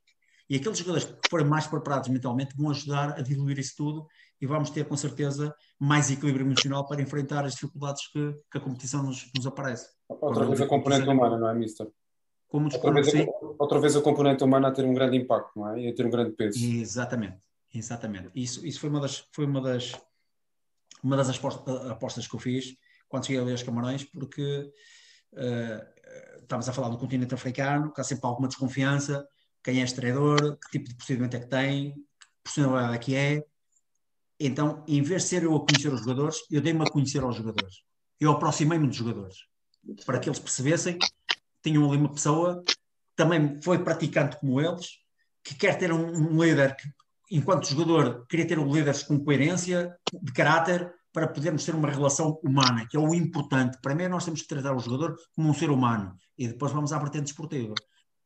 [0.49, 4.07] E aqueles jogadores que forem mais preparados mentalmente vão ajudar a diluir isso tudo
[4.41, 8.61] e vamos ter, com certeza, mais equilíbrio emocional para enfrentar as dificuldades que, que a
[8.61, 9.89] competição nos, nos aparece.
[10.09, 11.87] Outra vez a componente humana, não é, Mister?
[12.49, 13.27] Como outra, vez a,
[13.59, 15.81] outra vez a componente humana a ter um grande impacto, não é?
[15.81, 16.59] E a ter um grande peso.
[16.63, 17.39] Exatamente,
[17.73, 18.31] exatamente.
[18.35, 19.93] Isso, isso foi uma das, foi uma das,
[21.03, 22.77] uma das apostas que eu fiz
[23.09, 24.71] quando cheguei ali aos Camarões, porque
[25.35, 29.27] uh, estamos a falar do continente africano, que há sempre alguma desconfiança,
[29.63, 33.15] quem é este treinador, que tipo de procedimento é que tem, que personalidade é que
[33.15, 33.45] é.
[34.39, 37.37] Então, em vez de ser eu a conhecer os jogadores, eu dei-me a conhecer aos
[37.37, 37.77] jogadores.
[38.19, 39.37] Eu aproximei-me dos jogadores,
[40.05, 41.09] para que eles percebessem que
[41.63, 42.63] tinham ali uma pessoa
[43.15, 44.99] também foi praticante como eles,
[45.45, 46.89] que quer ter um, um líder que,
[47.31, 52.41] enquanto jogador, queria ter um líder com coerência, de caráter, para podermos ter uma relação
[52.43, 53.79] humana, que é o importante.
[53.83, 56.99] Primeiro, nós temos que tratar o jogador como um ser humano e depois vamos à
[56.99, 57.75] vertente esportiva.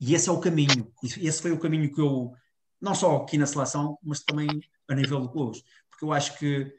[0.01, 0.93] E esse é o caminho.
[1.03, 2.33] Esse foi o caminho que eu,
[2.81, 4.49] não só aqui na seleção, mas também
[4.89, 5.63] a nível de clubes.
[5.89, 6.73] Porque eu acho que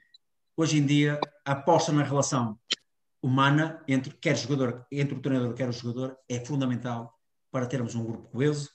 [0.56, 2.58] hoje em dia a aposta na relação
[3.21, 7.13] humana entre quer jogador, entre o treinador quer o jogador é fundamental
[7.51, 8.69] para termos um grupo coeso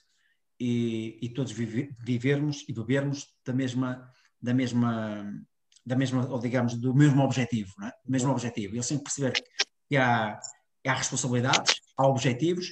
[0.59, 4.09] e, e todos viver, vivermos e bebermos da mesma
[4.41, 5.33] da mesma
[5.85, 7.93] da mesma ou digamos do mesmo objetivo, não é?
[8.07, 8.75] mesmo objetivo.
[8.75, 9.33] Eu sempre perceber
[9.89, 10.39] que há,
[10.85, 12.67] há responsabilidades, há objetivos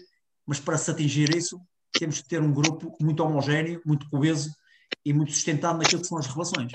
[0.45, 1.59] mas para se atingir isso,
[1.91, 4.49] temos que ter um grupo muito homogéneo, muito coeso
[5.05, 6.71] e muito sustentado naquilo que são as relações.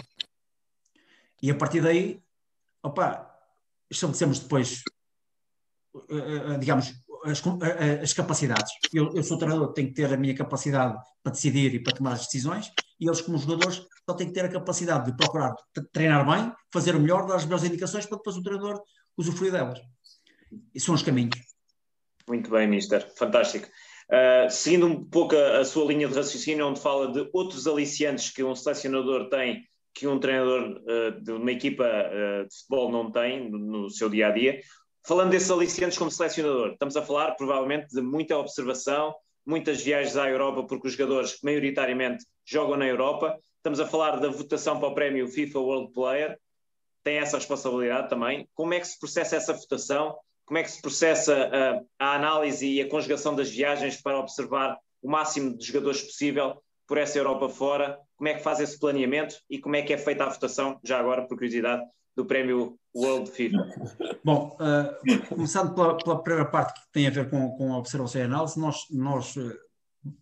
[1.42, 2.20] E a partir daí,
[2.82, 3.30] opa,
[3.90, 4.82] estabelecemos depois,
[5.94, 7.42] uh, uh, digamos, as,
[8.02, 8.72] as capacidades.
[8.92, 12.12] Eu, eu, sou treinador, tenho que ter a minha capacidade para decidir e para tomar
[12.12, 15.54] as decisões, e eles, como jogadores, só têm que ter a capacidade de procurar
[15.92, 18.80] treinar bem, fazer o melhor, dar as melhores indicações para depois o treinador
[19.16, 19.80] usufruir delas.
[20.74, 21.36] E são os caminhos.
[22.28, 23.08] Muito bem, Mister.
[23.16, 23.68] Fantástico.
[24.10, 28.30] Uh, seguindo um pouco a, a, sua linha de raciocínio, onde fala de outros aliciantes
[28.30, 33.10] que um selecionador tem que um treinador uh, de uma equipa uh, de futebol não
[33.10, 34.60] tem no, no, seu dia a dia.
[35.06, 40.28] Falando desses aliciantes como selecionador, estamos a falar provavelmente de muita observação, muitas viagens à
[40.28, 43.38] Europa, porque os jogadores maioritariamente jogam na Europa.
[43.56, 46.38] Estamos a falar da votação para o prémio FIFA World Player,
[47.02, 48.48] tem essa responsabilidade também.
[48.52, 50.14] Como é que se processa essa votação?
[50.46, 51.50] Como é que se processa
[51.98, 56.62] a, a análise e a conjugação das viagens para observar o máximo de jogadores possível
[56.86, 57.98] por essa Europa fora?
[58.16, 61.00] Como é que faz esse planeamento e como é que é feita a votação, já
[61.00, 61.82] agora, por curiosidade,
[62.14, 63.58] do prémio World FIFA?
[64.24, 68.20] Bom, uh, começando pela, pela, primeira parte que tem a ver com, com a observação
[68.20, 69.52] e análise, nós, nós uh,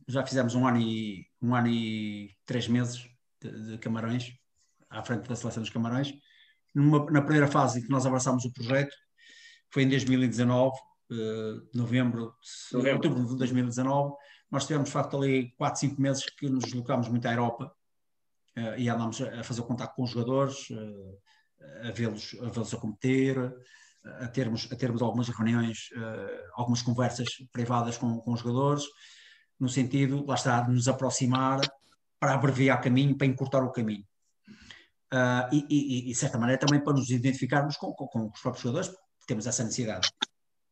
[0.08, 3.06] já fizemos um ano e, um ano e três meses
[3.42, 4.32] de, de Camarões,
[4.88, 6.14] à frente da seleção dos Camarões.
[6.74, 8.96] Numa, na primeira fase em que nós abraçámos o projeto,
[9.70, 10.76] foi em 2019,
[11.10, 12.34] uh, novembro,
[12.72, 14.14] novembro, outubro de 2019,
[14.50, 17.74] nós tivemos, de facto, ali 4, 5 meses que nos deslocámos muito à Europa
[18.56, 22.60] uh, e andámos a fazer o contato com os jogadores, uh, a vê-los a, vê
[22.60, 23.54] a competer,
[24.20, 25.88] a termos, a termos algumas reuniões,
[26.52, 28.84] algumas conversas privadas com, com os jogadores,
[29.58, 31.60] no sentido, lá está, de nos aproximar
[32.20, 34.04] para abreviar caminho, para encurtar o caminho.
[35.12, 38.40] Uh, e, e, e, de certa maneira, também para nos identificarmos com, com, com os
[38.40, 38.92] próprios jogadores,
[39.26, 40.08] temos essa necessidade.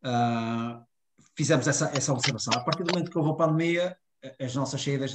[0.04, 0.84] Uh,
[1.36, 2.52] fizemos essa, essa observação.
[2.54, 3.96] A partir do momento que houve a pandemia,
[4.40, 5.12] as nossas saídas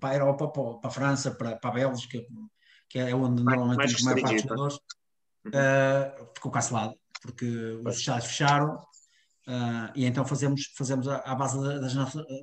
[0.00, 2.18] para a Europa, para, para a França, para, para a Bélgica,
[2.88, 4.76] que é onde normalmente temos a maior parte dos jogadores,
[5.46, 7.46] uh, ficou cancelado, porque
[7.84, 8.78] os estados fecharam
[9.94, 11.94] e então fazemos, fazemos à base das,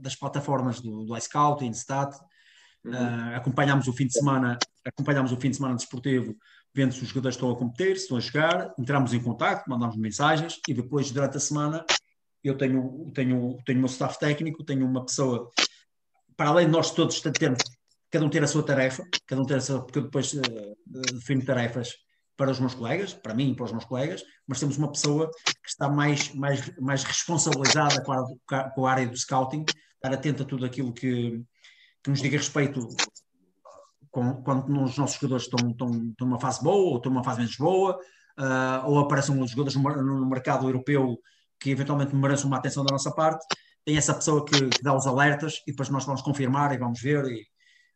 [0.02, 3.36] das plataformas do, do iScout, InStat, uh, uhum.
[3.36, 6.36] acompanhamos o fim de semana, acompanhamos o fim de semana desportivo,
[6.76, 9.96] vendo se os jogadores estão a competir, se estão a jogar, entramos em contato, mandamos
[9.96, 11.86] mensagens e depois durante a semana
[12.44, 15.50] eu tenho, tenho, tenho o meu staff técnico, tenho uma pessoa,
[16.36, 17.64] para além de nós todos termos,
[18.12, 20.76] cada um ter a sua tarefa, cada um ter a sua, porque eu depois uh,
[21.14, 21.94] defino tarefas
[22.38, 25.32] para os meus colegas, para mim e para os meus colegas, mas temos uma pessoa
[25.46, 29.64] que está mais, mais, mais responsabilizada com a, com a área do scouting,
[29.96, 31.42] estar atenta a tudo aquilo que,
[32.04, 32.90] que nos diga respeito
[34.44, 37.56] quando os nossos jogadores estão, estão, estão numa fase boa ou estão numa fase menos
[37.58, 38.00] boa,
[38.40, 41.20] uh, ou aparecem os jogadores no, mercado europeu
[41.60, 43.46] que eventualmente mereçam uma atenção da nossa parte,
[43.84, 47.02] tem essa pessoa que, que, dá os alertas e depois nós vamos confirmar e vamos
[47.02, 47.26] ver.
[47.26, 47.46] E...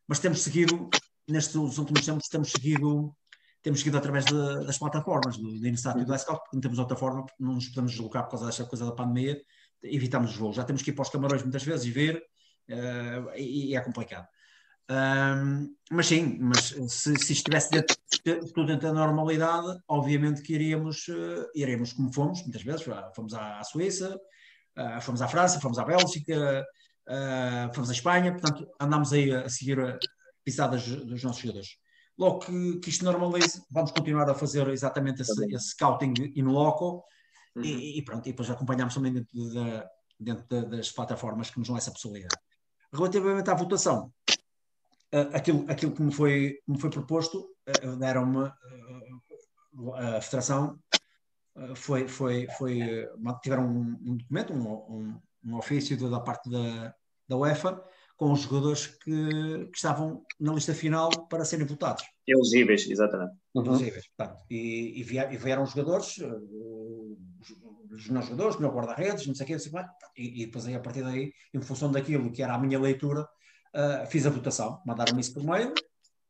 [0.06, 0.88] Mas temos seguido,
[1.28, 3.14] nestes últimos tempos, temos seguido
[3.62, 6.78] temos seguido através de, das plataformas do, do Instat e do iScout, porque não temos
[6.78, 9.38] outra forma, não nos podemos deslocar por causa desta coisa da pandemia,
[9.82, 10.56] evitamos os voos.
[10.56, 12.22] Já temos que ir para os camarões muitas vezes e ver,
[12.70, 14.26] uh, e, e, é complicado.
[14.90, 17.96] Um, mas sim, mas se, se estivesse dentro,
[18.52, 23.60] tudo dentro da normalidade, obviamente que iríamos, uh, iríamos como fomos, muitas vezes, fomos à,
[23.60, 24.20] à Suíça,
[24.76, 26.66] uh, fomos à França, fomos à Bélgica,
[27.08, 29.96] uh, fomos à Espanha, portanto andámos aí a, a seguir a
[30.44, 31.68] pisadas dos nossos jogadores.
[32.18, 37.04] Logo que, que isto normalize, vamos continuar a fazer exatamente esse, esse scouting in loco
[37.54, 37.62] uhum.
[37.62, 39.84] e, e, pronto, e depois acompanhamos também dentro, de,
[40.18, 42.36] dentro de, das plataformas que nos dão essa possibilidade.
[42.92, 44.12] Relativamente à votação,
[45.32, 47.50] aquilo, aquilo que, me foi, me foi proposto,
[47.84, 50.78] uh, deram-me uh, a federação,
[51.74, 53.08] foi, foi, foi,
[53.42, 56.94] tiveram um, um documento, um, um, um ofício da parte da,
[57.28, 57.82] da UEFA,
[58.16, 62.04] com os jogadores que, que, estavam na lista final para serem votados.
[62.26, 63.32] Elegíveis, exatamente.
[63.54, 63.64] Uhum.
[63.64, 64.38] Elegíveis, portanto.
[64.50, 66.18] E, e, vieram, e vieram jogadores,
[67.90, 69.72] os meus jogadores, o meu guarda-redes, não sei o quê, sei
[70.16, 73.26] e, e depois aí, a partir daí, em função daquilo que era a minha leitura,
[73.74, 75.72] uh, fiz a votação, mandaram-me isso por mail,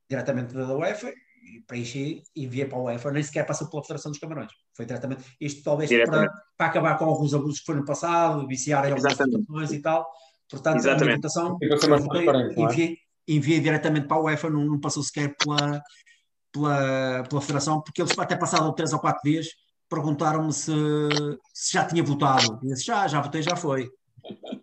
[0.08, 4.10] diretamente da UEFA, e preenchi e enviei para a UEFA, nem sequer passou pela Federação
[4.10, 4.52] dos Camarões.
[4.74, 8.86] Foi diretamente, isto talvez para, para, acabar com alguns abusos que foram no passado, viciar
[8.86, 10.06] em algumas votações e tal,
[10.50, 11.12] Portanto, Exatamente.
[11.12, 11.58] a votação
[12.56, 12.98] enviei,
[13.28, 15.80] enviei diretamente para a UEFA, não, não passou sequer pela,
[16.52, 19.46] pela, pela Federação, porque eles até passaram três ou quatro dias
[19.88, 20.72] perguntaram-me se,
[21.52, 22.60] se, já tinha votado.
[22.62, 23.90] E disse, já, já votei, já foi.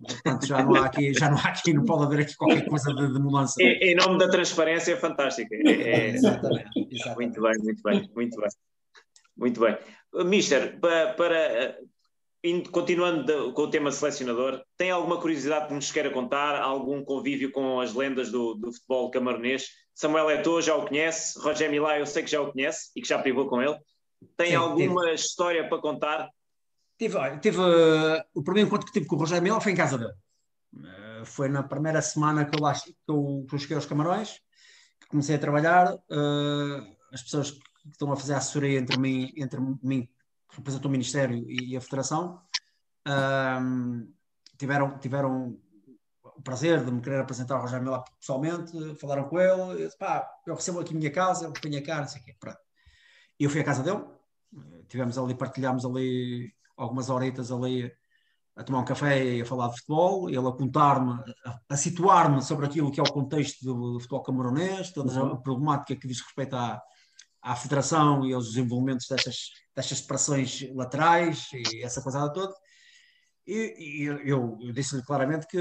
[0.07, 2.93] Portanto, já não há aqui, já não há aqui, não pode haver aqui qualquer coisa
[2.93, 3.61] de, de mudança.
[3.61, 5.53] Em, em, nome da transparência é fantástica.
[5.55, 6.09] É, é...
[6.09, 8.49] Exatamente, exatamente, Muito bem, muito bem, muito bem.
[9.35, 9.77] Muito bem.
[10.25, 11.77] Mister, para, para
[12.71, 16.59] continuando com o tema selecionador, tem alguma curiosidade que nos queira contar?
[16.61, 19.67] Algum convívio com as lendas do, do futebol camaronês?
[19.93, 23.07] Samuel Eto'o já o conhece, Roger Milá eu sei que já o conhece e que
[23.07, 23.77] já privou com ele.
[24.35, 25.15] Tem Sim, alguma tive.
[25.15, 26.29] história para contar?
[26.97, 27.15] Tive
[27.59, 30.13] uh, o primeiro encontro que tive com o Roger Milá foi em casa dele.
[30.73, 34.39] Uh, foi na primeira semana que eu, lá, que eu, que eu cheguei aos Camarões,
[34.99, 35.93] que comecei a trabalhar.
[35.93, 40.09] Uh, as pessoas que estão a fazer a assessoria entre mim, entre mim
[40.49, 42.41] que representou o Ministério e, a Federação,
[44.57, 45.57] tiveram, tiveram
[46.23, 49.97] o prazer de me querer apresentar ao Rogério Milá pessoalmente, falaram com ele, eu disse,
[49.97, 52.59] pá, eu recebo aqui a minha casa, ele venha cá, não sei o quê, pronto.
[53.39, 54.03] E eu fui à casa dele,
[54.87, 57.91] tivemos ali, partilhámos ali algumas horitas ali
[58.55, 61.11] a tomar um café e a falar de futebol, ele a contar-me,
[61.45, 65.33] a, a situar-me sobre aquilo que é o contexto do, do futebol camaronês, toda uhum.
[65.33, 66.81] a problemática que diz respeito à,
[67.41, 72.53] à federação e aos desenvolvimentos destas, destas separações laterais e essa coisa toda.
[73.45, 75.57] E, e eu, eu disse-lhe claramente que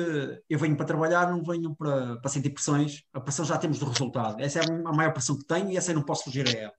[0.48, 3.04] eu venho para trabalhar, não venho para, para sentir pressões.
[3.12, 4.42] A pressão já temos do resultado.
[4.42, 6.72] Essa é a maior pressão que tenho e essa eu não posso fugir a ela.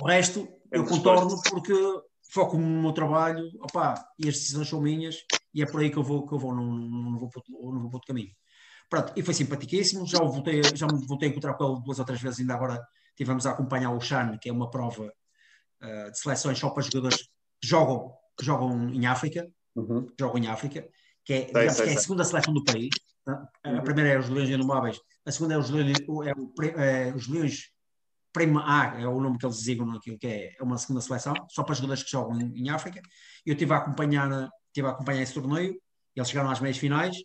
[0.00, 1.74] O resto é eu contorno porque
[2.28, 5.96] foco no meu trabalho opa, e as decisões são minhas e é por aí que
[5.96, 8.30] eu vou, que eu vou não, não, vou, não vou para outro caminho.
[8.88, 12.04] Pronto, e foi simpaticíssimo, já, voltei, já me voltei a encontrar com ele duas ou
[12.04, 12.82] três vezes, ainda agora
[13.16, 15.12] tivemos a acompanhar o Chan, que é uma prova
[15.82, 17.18] uh, de seleções só para jogadores
[17.60, 20.06] que jogam, que jogam em África, uhum.
[20.18, 20.88] jogam em África,
[21.24, 22.90] que é, digamos, sei, que é a segunda seleção do país.
[23.24, 23.46] Tá?
[23.66, 23.78] Uhum.
[23.78, 27.28] A primeira é os Leões Indomáveis, a segunda é os Leões, é, o, é, os
[27.28, 27.70] Leões
[28.32, 31.62] Prima A, é o nome que eles designam que é, é uma segunda seleção, só
[31.62, 33.00] para jogadores que jogam em, em África.
[33.44, 35.80] Eu estive a acompanhar, tive a acompanhar esse torneio,
[36.14, 37.16] eles chegaram às meias finais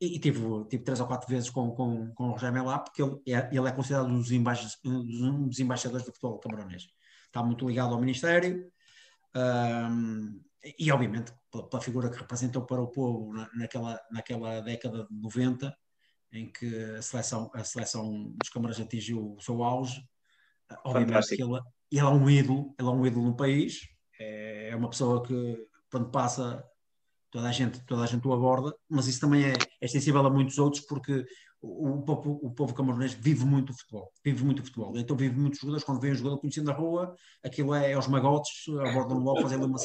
[0.00, 3.02] e, e tive, tive três ou quatro vezes com, com, com o Rogério Melá, porque
[3.02, 4.30] ele é, ele é considerado um dos,
[4.84, 6.86] um dos embaixadores do futebol camaronês.
[7.26, 8.70] Está muito ligado ao Ministério
[9.34, 10.40] um,
[10.78, 15.76] e, obviamente, pela, figura que representou para o povo na, naquela, naquela década de 90,
[16.32, 20.06] em que a seleção, a seleção dos Câmaras atingiu o seu auge.
[20.84, 23.80] Obviamente que ele, ele, é um ídolo, ele é um ídolo no país,
[24.18, 26.64] é, é uma pessoa que, quando passa
[27.30, 30.30] toda a gente, toda a gente o aborda, mas isso também é, é extensível a
[30.30, 31.24] muitos outros porque
[31.62, 35.16] o, o, povo, o povo camaronês vive muito o futebol, vive muito o futebol, então
[35.16, 38.68] vive muitos jogadores, quando vem um jogador conhecido na rua, aquilo é, é aos magotes,
[38.68, 39.78] abordam logo, fazem uma,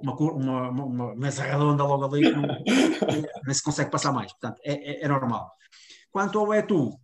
[0.00, 4.60] uma, uma, uma, uma mesa redonda logo ali, não, nem se consegue passar mais, portanto,
[4.64, 5.50] é, é, é normal.
[6.10, 6.98] Quanto ao Etu,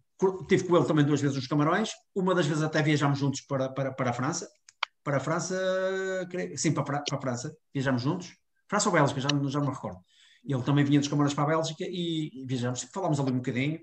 [0.47, 3.69] tive com ele também duas vezes nos Camarões, uma das vezes até viajámos juntos para,
[3.71, 4.49] para, para a França,
[5.03, 5.57] para a França,
[6.57, 8.37] sim, para, para a França, viajámos juntos,
[8.69, 9.99] França ou Bélgica, já, já não me recordo.
[10.45, 13.81] Ele também vinha dos Camarões para a Bélgica e, e viajamos, falámos ali um bocadinho,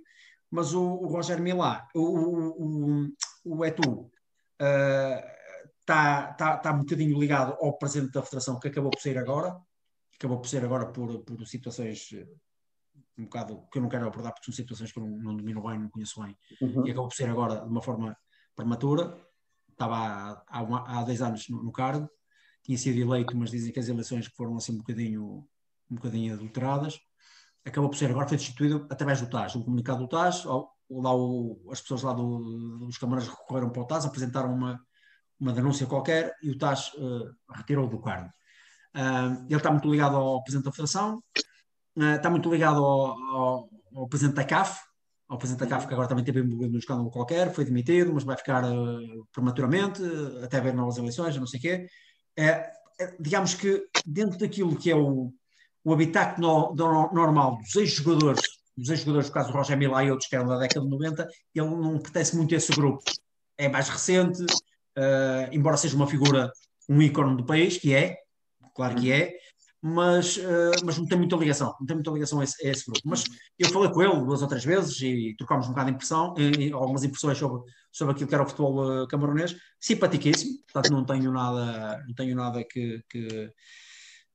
[0.49, 3.07] mas o, o Roger Milá, o, o,
[3.45, 4.09] o, o Etu,
[5.79, 9.17] está uh, tá, tá um bocadinho ligado ao presidente da federação, que acabou por sair
[9.17, 9.57] agora,
[10.15, 12.09] acabou por sair agora por, por situações
[13.17, 15.61] um bocado que eu não quero abordar porque são situações que eu não, não domino
[15.61, 16.85] bem, não conheço bem, uhum.
[16.85, 18.15] e acabou por sair agora de uma forma
[18.55, 19.17] prematura,
[19.71, 22.09] estava há, há, há 10 anos no, no cargo,
[22.63, 25.47] tinha sido eleito, mas dizem que as eleições foram assim um bocadinho,
[25.89, 26.99] um bocadinho adulteradas.
[27.65, 31.69] Acabou por ser, agora foi destituído através do TAS, um comunicado do TAS, lá o,
[31.71, 34.81] as pessoas lá do, dos câmaras recorreram para o TAS, apresentaram uma,
[35.39, 38.29] uma denúncia qualquer e o TAS uh, retirou do cargo.
[38.95, 41.21] Uh, ele está muito ligado ao Presidente da Federação,
[41.97, 44.79] uh, está muito ligado ao, ao, ao, Presidente da CAF,
[45.27, 48.23] ao Presidente da CAF que agora também teve envolvido num escândalo qualquer, foi demitido, mas
[48.23, 48.63] vai ficar
[49.33, 50.01] prematuramente,
[50.43, 51.87] até haver novas eleições, não sei o quê.
[52.37, 55.31] É, é, digamos que dentro daquilo que é o,
[55.83, 58.41] o habitat no, do, normal dos ex-jogadores,
[58.75, 61.27] dos ex-jogadores, no caso do Roger Milá e outros que eram da década de 90,
[61.53, 63.03] ele não pertence muito a esse grupo.
[63.57, 66.51] É mais recente, uh, embora seja uma figura,
[66.89, 68.17] um ícone do país, que é,
[68.75, 69.35] claro que é,
[69.81, 72.85] mas, uh, mas não tem muita ligação, não tem muita ligação a esse, a esse,
[72.85, 73.01] grupo.
[73.05, 73.23] Mas
[73.57, 76.71] eu falei com ele duas ou três vezes e trocámos um bocado de impressão, e,
[76.71, 77.61] algumas impressões sobre,
[77.91, 82.35] sobre aquilo que era o futebol uh, camaronês, simpaticíssimo, portanto não tenho nada, não tenho
[82.35, 83.51] nada que, que,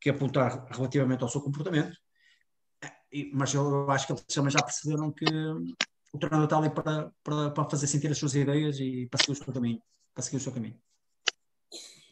[0.01, 1.97] que apontar relativamente ao seu comportamento,
[3.13, 5.25] e, mas eu acho que eles também já perceberam que
[6.13, 9.33] o treinador está ali para, para, para fazer sentir as suas ideias e para seguir
[9.33, 9.83] o seu caminho.
[10.15, 10.79] Para seguir o seu caminho.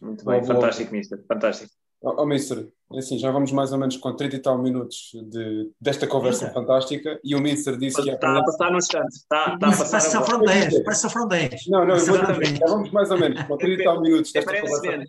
[0.00, 1.72] Muito bem, fantástico, Mister, fantástico.
[2.02, 5.10] Oh, oh Mister, é assim, já vamos mais ou menos com 30 e tal minutos
[5.14, 6.54] de, desta conversa Eita.
[6.54, 8.10] fantástica e o Mister disse que...
[8.10, 9.90] Está a passar no instante, está, está a passar...
[9.90, 11.66] Parece só foram 10, parece foram 10.
[11.68, 15.04] Não, não, vou, já vamos mais ou menos com 30 e tal minutos desta conversa...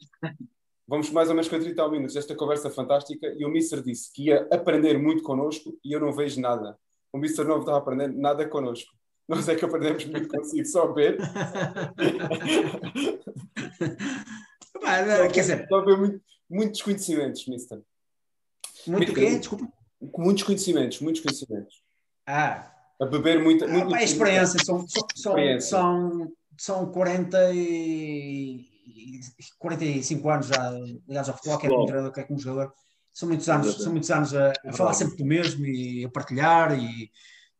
[0.88, 3.82] Vamos mais ou menos com 30 e tal minutos desta conversa fantástica e o Mister
[3.82, 6.78] disse que ia aprender muito connosco e eu não vejo nada.
[7.14, 8.92] O Mister não está a aprender nada connosco.
[9.30, 11.18] Nós é que aprendemos muito consigo, só ver.
[15.32, 15.68] Quer dizer...
[16.52, 17.82] Muito muitos conhecimentos, Mister.
[18.86, 19.40] Muito o quê?
[19.40, 19.72] Desculpa.
[20.18, 21.82] Muitos conhecimentos, muitos conhecimentos.
[22.28, 22.70] Ah.
[23.00, 23.66] A beber muita.
[23.66, 25.70] Ah, pá, experiência, são, são, experiência.
[25.70, 28.70] são, são 40 e
[29.58, 30.70] 45 anos já
[31.08, 32.74] ligados ao futebol, quer como treinador, quer como jogador.
[33.14, 36.78] São muitos anos, são muitos anos a, a falar sempre do mesmo e a partilhar
[36.78, 37.12] e,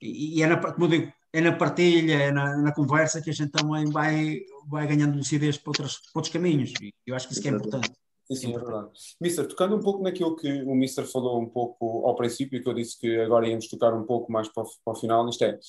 [0.02, 3.30] e, e é na, como eu digo, é na partilha, é na, na, conversa que
[3.30, 6.74] a gente também vai, vai ganhando lucidez para, outros, para outros caminhos.
[6.82, 7.92] E eu acho que isso é importante.
[8.32, 8.90] Sim, sim, é verdade.
[9.20, 12.74] Mister, tocando um pouco naquilo que o Mister falou um pouco ao princípio, que eu
[12.74, 15.60] disse que agora íamos tocar um pouco mais para o, para o final, isto é,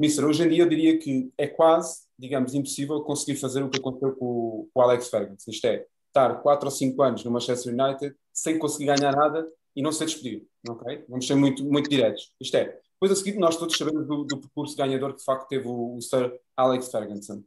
[0.00, 3.78] Mister, hoje em dia eu diria que é quase, digamos, impossível conseguir fazer o que
[3.78, 5.50] aconteceu com, com o Alex Ferguson.
[5.50, 9.46] Isto é, estar 4 ou 5 anos no Manchester United sem conseguir ganhar nada
[9.76, 11.04] e não ser despedido, ok?
[11.08, 12.32] Vamos ser muito, muito diretos.
[12.40, 15.48] Isto é, depois a seguir nós todos sabemos do, do percurso ganhador que de facto
[15.48, 17.42] teve o, o Sir Alex Ferguson.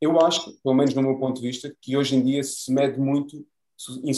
[0.00, 3.00] Eu acho, pelo menos no meu ponto de vista, que hoje em dia se mede
[3.00, 3.44] muito
[4.02, 4.12] em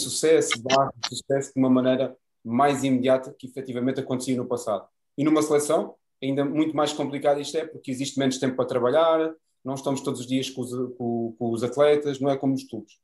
[0.63, 4.87] barra sucesso de uma maneira mais imediata que efetivamente acontecia no passado.
[5.17, 9.35] E numa seleção, ainda muito mais complicado isto é, porque existe menos tempo para trabalhar,
[9.65, 12.65] não estamos todos os dias com os, com, com os atletas, não é como nos
[12.65, 12.99] clubes.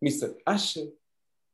[0.00, 0.80] Mister, acha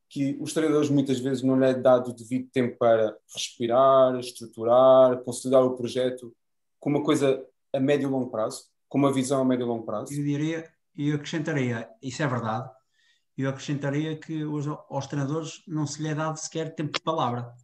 [0.08, 5.18] que os treinadores muitas vezes não lhe é dado o devido tempo para respirar, estruturar,
[5.22, 6.34] consolidar o projeto
[6.80, 9.84] com uma coisa a médio e longo prazo, com uma visão a médio e longo
[9.84, 10.12] prazo?
[10.12, 12.70] Eu diria, eu acrescentaria, isso é verdade,
[13.38, 17.54] eu acrescentaria que os, aos treinadores não se lhe é dado sequer tempo de palavra.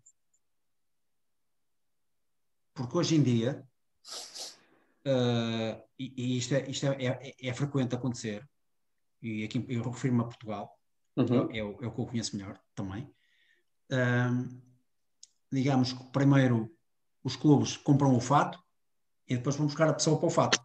[2.73, 3.67] Porque hoje em dia,
[5.05, 8.49] uh, e, e, isto, é, isto é, é, é, frequente acontecer,
[9.21, 10.79] e aqui eu refiro-me a Portugal,
[11.17, 11.51] uhum.
[11.51, 13.13] é, é, o, é, o, que eu conheço melhor também.
[13.91, 14.63] Uh,
[15.51, 16.73] digamos que primeiro
[17.23, 18.63] os clubes compram o fato
[19.27, 20.65] e depois vão buscar a pessoa para o fato.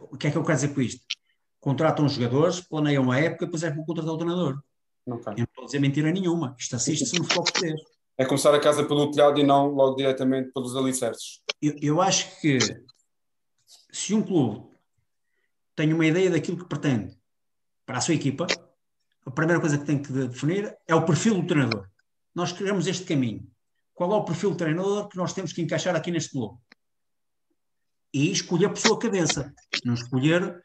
[0.00, 1.17] O que é que eu quero dizer com isto?
[1.60, 4.62] Contratam os jogadores, planeiam uma época, depois é para contratar o treinador.
[5.06, 5.34] Okay.
[5.36, 6.54] não estou a dizer mentira nenhuma.
[6.58, 7.80] Isto assiste-se no futebol português.
[8.18, 11.40] É começar a casa pelo telhado e não logo diretamente pelos alicerces.
[11.62, 12.58] Eu, eu acho que
[13.90, 14.66] se um clube
[15.74, 17.16] tem uma ideia daquilo que pretende
[17.86, 18.46] para a sua equipa,
[19.24, 21.88] a primeira coisa que tem que definir é o perfil do treinador.
[22.34, 23.46] Nós queremos este caminho.
[23.94, 26.58] Qual é o perfil do treinador que nós temos que encaixar aqui neste clube?
[28.12, 29.52] E escolher por sua cabeça.
[29.84, 30.62] Não escolher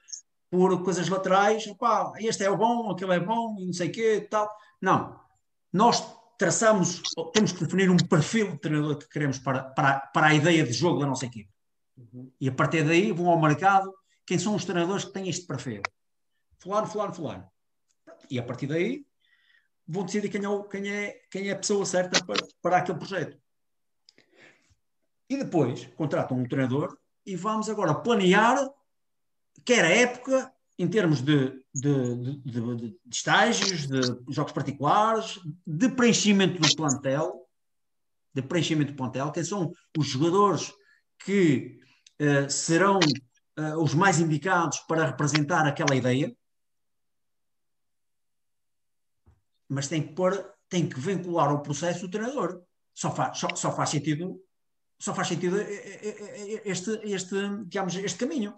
[0.53, 3.91] por coisas laterais, opá, este é o bom, aquele é bom, e não sei o
[3.91, 4.47] quê, tal.
[4.79, 5.19] Não.
[5.73, 6.05] Nós
[6.37, 7.01] traçamos,
[7.33, 10.71] temos que definir um perfil de treinador que queremos para, para, para a ideia de
[10.71, 11.49] jogo da nossa equipe.
[11.97, 12.31] Uhum.
[12.39, 13.91] E a partir daí vão ao mercado
[14.27, 15.81] quem são os treinadores que têm este perfil.
[16.59, 17.51] Fulano, fulano, fulano.
[18.29, 19.03] E a partir daí
[19.87, 23.39] vão decidir quem é, quem é, quem é a pessoa certa para, para aquele projeto.
[25.27, 26.95] E depois contratam um treinador
[27.25, 28.69] e vamos agora planear
[29.65, 36.61] quer a época, em termos de, de, de, de, estágios, de jogos particulares, de preenchimento
[36.61, 37.47] do plantel,
[38.33, 40.73] de preenchimento do plantel, quem são os jogadores
[41.23, 41.79] que
[42.19, 46.35] uh, serão uh, os mais indicados para representar aquela ideia,
[49.69, 52.61] mas tem que pôr, tem que vincular ao processo o treinador.
[52.93, 54.39] Só faz, só, só faz sentido,
[54.99, 57.35] só faz sentido eh, este, este,
[57.65, 58.53] digamos, este caminho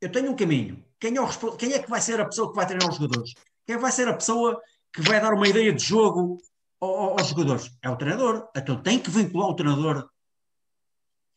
[0.00, 0.84] eu tenho um caminho.
[0.98, 3.34] Quem é, o, quem é que vai ser a pessoa que vai treinar os jogadores?
[3.66, 4.60] Quem vai ser a pessoa
[4.92, 6.38] que vai dar uma ideia de jogo
[6.80, 7.70] aos, jogadores?
[7.82, 8.48] É o treinador.
[8.56, 10.08] Então tem que vincular o treinador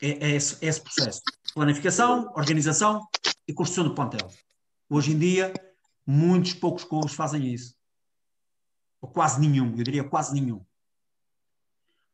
[0.01, 1.22] a, a, esse, a esse processo.
[1.53, 3.05] Planificação, organização
[3.47, 4.28] e construção do plantel.
[4.89, 5.53] Hoje em dia,
[6.05, 7.76] muitos poucos clubes fazem isso.
[8.99, 10.64] Ou quase nenhum, eu diria quase nenhum.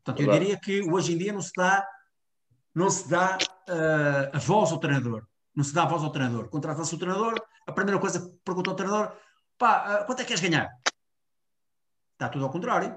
[0.04, 1.86] Portanto, eu diria que hoje em dia não se dá,
[2.74, 5.28] não se dá uh, a voz ao treinador
[5.58, 6.50] não se dá a voz ao treinador.
[6.50, 9.12] Contrata-se o treinador, a primeira coisa que pergunta ao treinador,
[9.58, 10.70] pá, uh, quanto é que queres ganhar?
[12.14, 12.96] Está tudo ao contrário.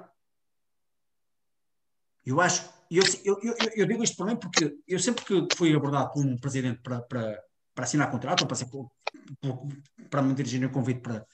[2.22, 5.74] Eu acho, eu, eu, eu, eu digo isto para mim porque eu sempre que fui
[5.74, 7.42] abordado por um presidente para, para,
[7.74, 8.66] para assinar contrato, ou para, ser,
[10.10, 11.26] para me dirigir um convite para,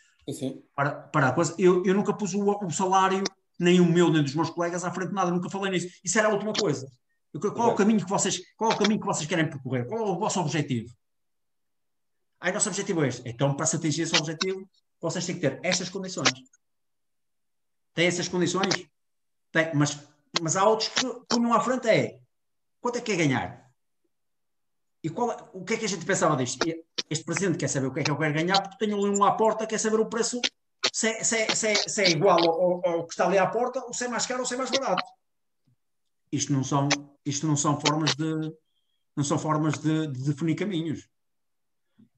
[0.77, 3.25] para, para a coisa, eu, eu nunca pus o, o salário,
[3.59, 5.89] nem o meu, nem dos meus colegas à frente de nada, nunca falei nisso.
[6.05, 6.87] Isso era a última coisa.
[7.53, 9.89] Qual é o caminho que vocês, qual é o caminho que vocês querem percorrer?
[9.89, 10.95] Qual é o vosso objetivo?
[12.41, 13.29] Aí, nosso objetivo é este.
[13.29, 14.69] Então, para se atingir esse objetivo,
[15.01, 16.33] vocês têm que ter estas condições.
[17.95, 18.87] Tem essas condições?
[19.51, 19.99] Tem, mas,
[20.41, 22.21] mas há outros que punham à frente é
[22.81, 23.67] quanto é que é ganhar?
[25.03, 26.59] E qual, o que é que a gente pensava disto?
[27.09, 29.25] Este presidente quer saber o que é que eu quero ganhar porque tenho ali um
[29.25, 30.41] à porta, quer saber o preço,
[30.93, 33.47] se, é, se, é, se, é, se é igual ao, ao, que está ali à
[33.47, 35.05] porta, ou se é mais caro ou se é mais barato.
[36.31, 36.89] Isto não são,
[37.25, 38.53] isto não são formas de
[39.17, 41.09] não são formas de, de definir caminhos.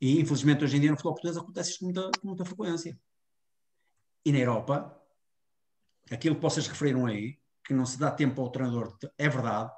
[0.00, 2.98] E, infelizmente, hoje em dia no futebol português acontece isto com muita, com muita frequência.
[4.24, 4.96] E na Europa,
[6.10, 9.70] aquilo que vocês referiram aí, que não se dá tempo ao treinador, é verdade.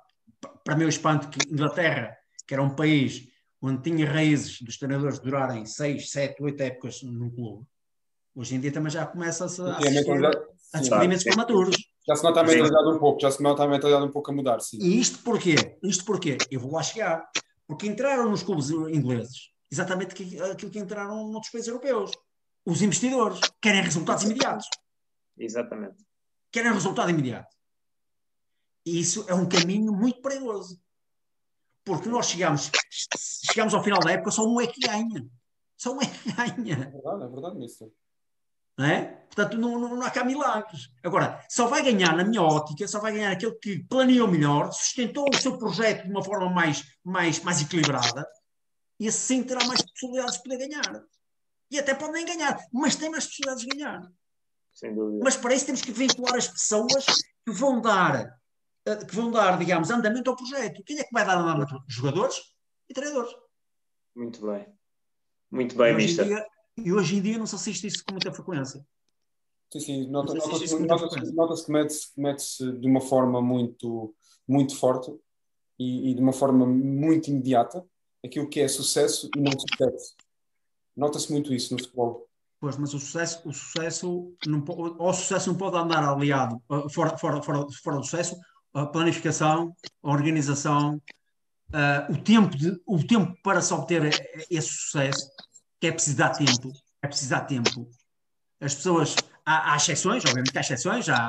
[0.65, 2.17] Para meu espanto, que Inglaterra,
[2.47, 3.29] que era um país
[3.63, 7.67] onde tinha raízes dos treinadores durarem 6, 7, 8 épocas num clube,
[8.35, 10.27] hoje em dia também já começa-se a assistir
[10.73, 11.77] a despedimentos prematuros.
[12.07, 14.35] Já se nota a mentalidade um pouco, já se nota a mentalidade um pouco a
[14.35, 14.79] mudar, sim.
[14.81, 15.77] E isto porquê?
[15.83, 16.39] Isto porquê?
[16.51, 17.29] Eu vou lá chegar.
[17.67, 20.13] Porque entraram nos clubes ingleses exatamente
[20.51, 22.11] aquilo que entraram noutros países europeus.
[22.65, 24.69] Os investidores querem resultados imediatos.
[25.39, 26.05] Exatamente.
[26.51, 27.55] Querem resultado imediato.
[28.85, 30.81] E isso é um caminho muito perigoso.
[31.85, 32.71] Porque nós chegamos,
[33.51, 35.27] chegamos ao final da época, só um é que ganha.
[35.77, 36.75] Só um é que ganha.
[36.75, 37.89] É verdade, é verdade, Mister.
[38.77, 39.03] Não é?
[39.03, 40.91] Portanto, não, não, não há cá milagres.
[41.03, 45.29] Agora, só vai ganhar, na minha ótica, só vai ganhar aquele que planeou melhor, sustentou
[45.29, 48.27] o seu projeto de uma forma mais, mais, mais equilibrada,
[49.01, 51.05] e esse sim terá mais possibilidades de poder ganhar.
[51.71, 54.13] E até pode nem ganhar, mas tem mais possibilidades de ganhar.
[54.75, 55.25] Sem dúvida.
[55.25, 58.39] Mas para isso temos que vincular as pessoas que vão dar,
[58.85, 60.83] eh, que vão dar, digamos, andamento ao projeto.
[60.85, 61.83] Quem é que vai dar andamento?
[61.89, 62.37] Jogadores
[62.91, 63.33] e treinadores.
[64.15, 64.67] Muito bem.
[65.51, 66.47] Muito bem, Mister.
[66.77, 68.85] E hoje em dia não se assiste isso com muita frequência.
[69.73, 74.15] Sim, sim, nota-se nota nota que mete-se mete de uma forma muito,
[74.47, 75.11] muito forte
[75.79, 77.87] e, e, de uma forma muito imediata
[78.25, 80.15] aquilo que é sucesso e não sucesso.
[80.97, 82.29] Nota-se muito isso no futebol.
[82.61, 84.63] Pois, mas o sucesso, o sucesso não,
[84.99, 88.39] o sucesso não pode andar aliado, fora, fora, fora, fora do sucesso,
[88.75, 91.01] a planificação, a organização,
[91.71, 94.11] uh, o, tempo de, o tempo para se obter
[94.51, 95.31] esse sucesso
[95.81, 96.71] que é preciso dar tempo,
[97.03, 97.89] é preciso dar tempo.
[98.61, 99.17] As pessoas,
[99.47, 101.29] há, há exceções, obviamente há exceções, há,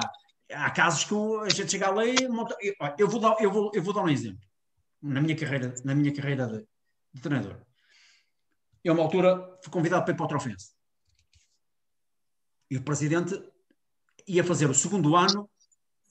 [0.51, 3.93] há casos que a gente chega ali, eu, eu, vou dar, eu, vou, eu vou
[3.93, 4.41] dar um exemplo.
[5.01, 6.67] Na minha carreira, na minha carreira de,
[7.13, 7.57] de treinador.
[8.83, 10.71] Eu, uma altura, fui convidado para ir para o Trofense.
[12.69, 13.39] E o presidente
[14.27, 15.49] ia fazer o segundo ano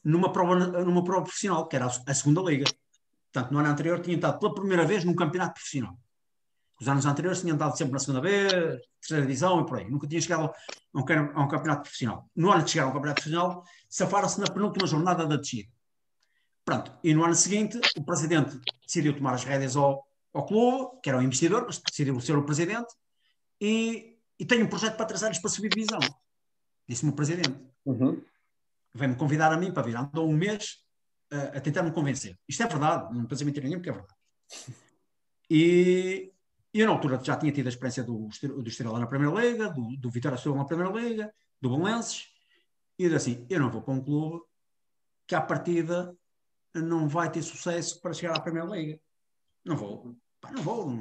[0.05, 2.65] numa prova, numa prova profissional, que era a segunda liga.
[3.33, 5.99] Portanto, no ano anterior tinha estado pela primeira vez num campeonato profissional.
[6.81, 8.49] Os anos anteriores tinham andado sempre na segunda B,
[9.01, 9.91] terceira divisão e por aí.
[9.91, 10.51] Nunca tinha chegado
[10.95, 12.31] a um, a um campeonato profissional.
[12.35, 15.69] No ano de chegar ao campeonato profissional, safaram-se na penúltima jornada da descida.
[16.65, 16.93] Pronto.
[17.05, 21.18] E no ano seguinte, o presidente decidiu tomar as rédeas ao, ao clube, que era
[21.18, 22.93] o investidor, mas decidiu ser o presidente,
[23.61, 26.01] e, e tem um projeto para três anos para subir divisão.
[26.89, 27.55] Disse-me o presidente.
[27.85, 28.22] Uhum.
[28.95, 29.97] Vem-me convidar a mim para vir.
[29.97, 30.78] Andou um mês
[31.33, 32.39] uh, a tentar me convencer.
[32.49, 34.14] Isto é verdade, não estou a dizer mentira nenhuma, porque é verdade.
[35.49, 36.33] E,
[36.72, 39.68] e eu, na altura, já tinha tido a experiência do, do Estrela na Primeira Liga,
[39.70, 42.28] do, do Vitória Sul na Primeira Liga, do Belenenses,
[42.99, 44.45] e eu disse assim: eu não vou para um clube
[45.26, 46.14] que, à partida,
[46.74, 49.01] não vai ter sucesso para chegar à Primeira Liga.
[49.65, 50.15] Não vou.
[50.41, 51.01] Pá, não vou.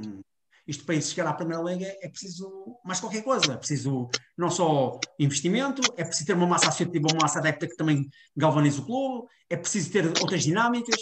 [0.68, 3.54] Isto para chegar à Primeira Liga é preciso mais qualquer coisa.
[3.54, 7.76] É preciso não só investimento, é preciso ter uma massa associativa, uma massa adepta que
[7.76, 10.96] também galvanize o clube, é preciso ter outras dinâmicas.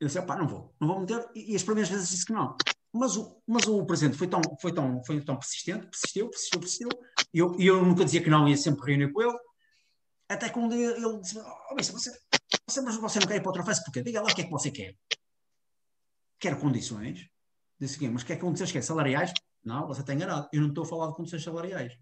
[0.00, 1.24] Eu disse, pá, não vou, não vou meter.
[1.34, 2.56] E, e as primeiras vezes disse que não.
[2.92, 6.88] Mas o, mas o presidente foi tão, foi, tão, foi tão persistente, persistiu, persistiu, persistiu,
[7.32, 9.38] e eu, eu nunca dizia que não, ia sempre reunir com ele,
[10.28, 11.92] até que um dia ele disse, oh, você,
[12.68, 14.44] você, mas você não quer ir para outra fase, porque diga lá o que é
[14.44, 14.94] que você quer.
[16.42, 17.30] Quer condições?
[17.78, 19.32] Disse aqui, mas quer condições que é salariais?
[19.64, 20.48] Não, você está enganado.
[20.52, 21.96] Eu não estou a falar de condições salariais.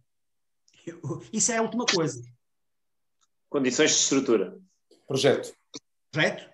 [0.87, 0.99] Eu,
[1.31, 2.23] isso é a última coisa.
[3.51, 4.59] Condições de estrutura.
[5.07, 5.53] Projeto.
[6.11, 6.51] Projeto?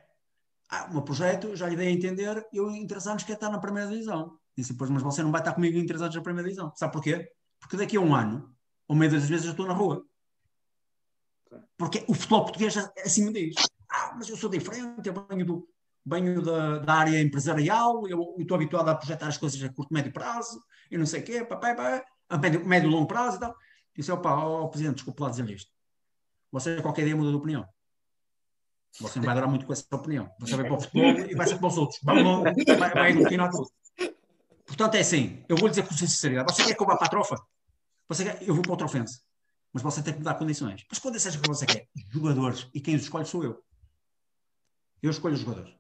[0.68, 3.50] ah, o meu projeto, já lhe dei a entender, eu em três anos quero estar
[3.50, 4.36] na primeira divisão.
[4.56, 6.72] Disse, pois, mas você não vai estar comigo em três anos na primeira divisão.
[6.74, 7.30] Sabe porquê?
[7.60, 8.52] Porque daqui a um ano,
[8.88, 10.04] ou meio das vezes, eu estou na rua.
[11.76, 13.54] Porque o futebol português assim me diz.
[13.88, 15.68] Ah, mas eu sou diferente, eu venho, do,
[16.06, 20.12] venho da, da área empresarial, eu, estou habituado a projetar as coisas a curto, médio
[20.12, 23.54] prazo, e não sei o quê, papai, papai, a médio, médio longo prazo e tal.
[23.94, 25.70] Disse, opa, ó, Presidente, desculpe lá dizer isto.
[26.52, 27.66] Você qualquer dia muda de opinião.
[29.00, 30.30] Você não vai durar muito com essa opinião.
[30.38, 31.98] Você vai para o futebol e vai ser para os outros.
[32.02, 33.68] Vai, vai, vai aglutinar tudo.
[34.64, 35.44] Portanto, é assim.
[35.48, 36.52] Eu vou dizer com sinceridade.
[36.52, 37.36] Você quer que eu vá para a trofa?
[38.08, 39.20] Você quer, eu vou para o trofense.
[39.72, 40.86] Mas você tem que me dar condições.
[40.88, 41.86] Mas seja que você quer?
[42.10, 42.68] Jogadores.
[42.72, 43.62] E quem os escolhe sou eu.
[45.02, 45.74] Eu escolho os jogadores.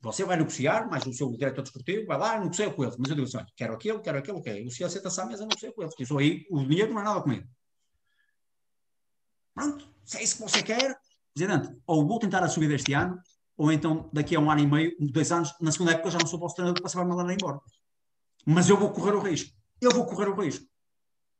[0.00, 2.96] Você vai negociar, mas o seu diretor desportivo vai lá negocia com eles.
[2.96, 4.66] Mas eu digo assim: quero aquilo, quero aquilo, ok.
[4.66, 5.94] O senhor senta-se mesa e negocia com eles.
[5.98, 7.46] Isso aí, o dinheiro não é nada comigo.
[9.54, 9.88] Pronto.
[10.04, 10.96] Se é isso que você quer,
[11.34, 13.20] Presidente, ou vou tentar a subida este ano,
[13.56, 16.26] ou então daqui a um ano e meio, dois anos, na segunda época já não
[16.26, 17.60] sou vosso treinador, você vai mandar embora.
[18.46, 19.52] Mas eu vou correr o risco.
[19.80, 20.64] Eu vou correr o risco.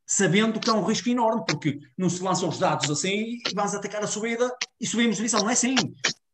[0.04, 3.74] Sabendo que é um risco enorme, porque não se lançam os dados assim e vamos
[3.74, 5.40] atacar a subida e subimos divisão.
[5.40, 5.74] Não é assim.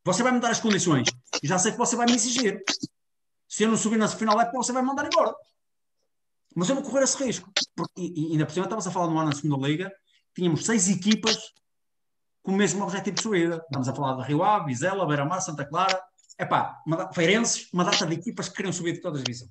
[0.04, 1.08] Você vai me dar as condições.
[1.42, 2.62] E já sei que você vai me exigir.
[3.48, 5.34] Se eu não subir na final época, você vai me mandar embora.
[6.54, 7.50] Mas eu vou correr esse risco.
[7.74, 9.92] Porque, e, e ainda por cima, estávamos a falar no ano na segunda liga,
[10.34, 11.52] tínhamos seis equipas
[12.42, 13.56] com o mesmo objetivo de subida.
[13.56, 16.00] Estamos a falar de Rio Ave, Vizela, Beira-Mar, Santa Clara,
[16.38, 19.50] epá, uma, Feirenses, uma data de equipas que queriam subir de todas as divisões.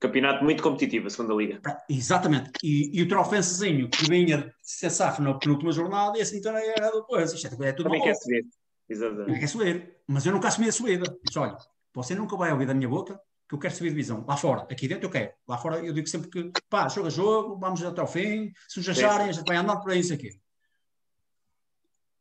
[0.00, 1.60] Campeonato muito competitivo, a segunda liga.
[1.88, 2.50] Exatamente.
[2.62, 6.68] E, e o trofensezinho que vinha de ser safo na penúltima jornada e assim também
[6.68, 7.32] era depois.
[7.32, 8.44] Isto é, é tudo Também quer subir.
[8.88, 9.26] Exatamente.
[9.26, 9.96] Também quer subir.
[10.06, 11.18] Mas eu nunca assumi a subida.
[11.24, 11.56] Disse, olha,
[11.92, 14.24] você nunca vai ouvir da minha boca que eu quero subir divisão.
[14.26, 14.62] Lá fora.
[14.62, 15.32] Aqui dentro eu quero.
[15.46, 18.52] Lá fora eu digo sempre que, pá, joga jogo, vamos até ao fim.
[18.68, 20.38] Se os acharem, a gente vai andar por aí, isso aqui.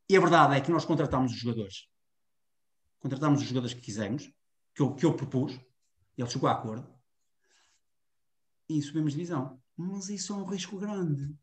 [0.09, 1.87] E a verdade é que nós contratámos os jogadores.
[2.99, 4.31] Contratámos os jogadores que quisemos,
[4.75, 5.59] que eu, que eu propus.
[6.17, 6.87] Ele chegou a acordo
[8.69, 9.59] e subimos divisão.
[9.75, 11.35] Mas isso é um risco grande.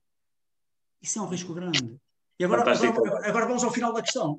[1.02, 1.98] Isso é um risco grande.
[2.38, 4.38] E agora, agora, agora, vamos ao final da questão.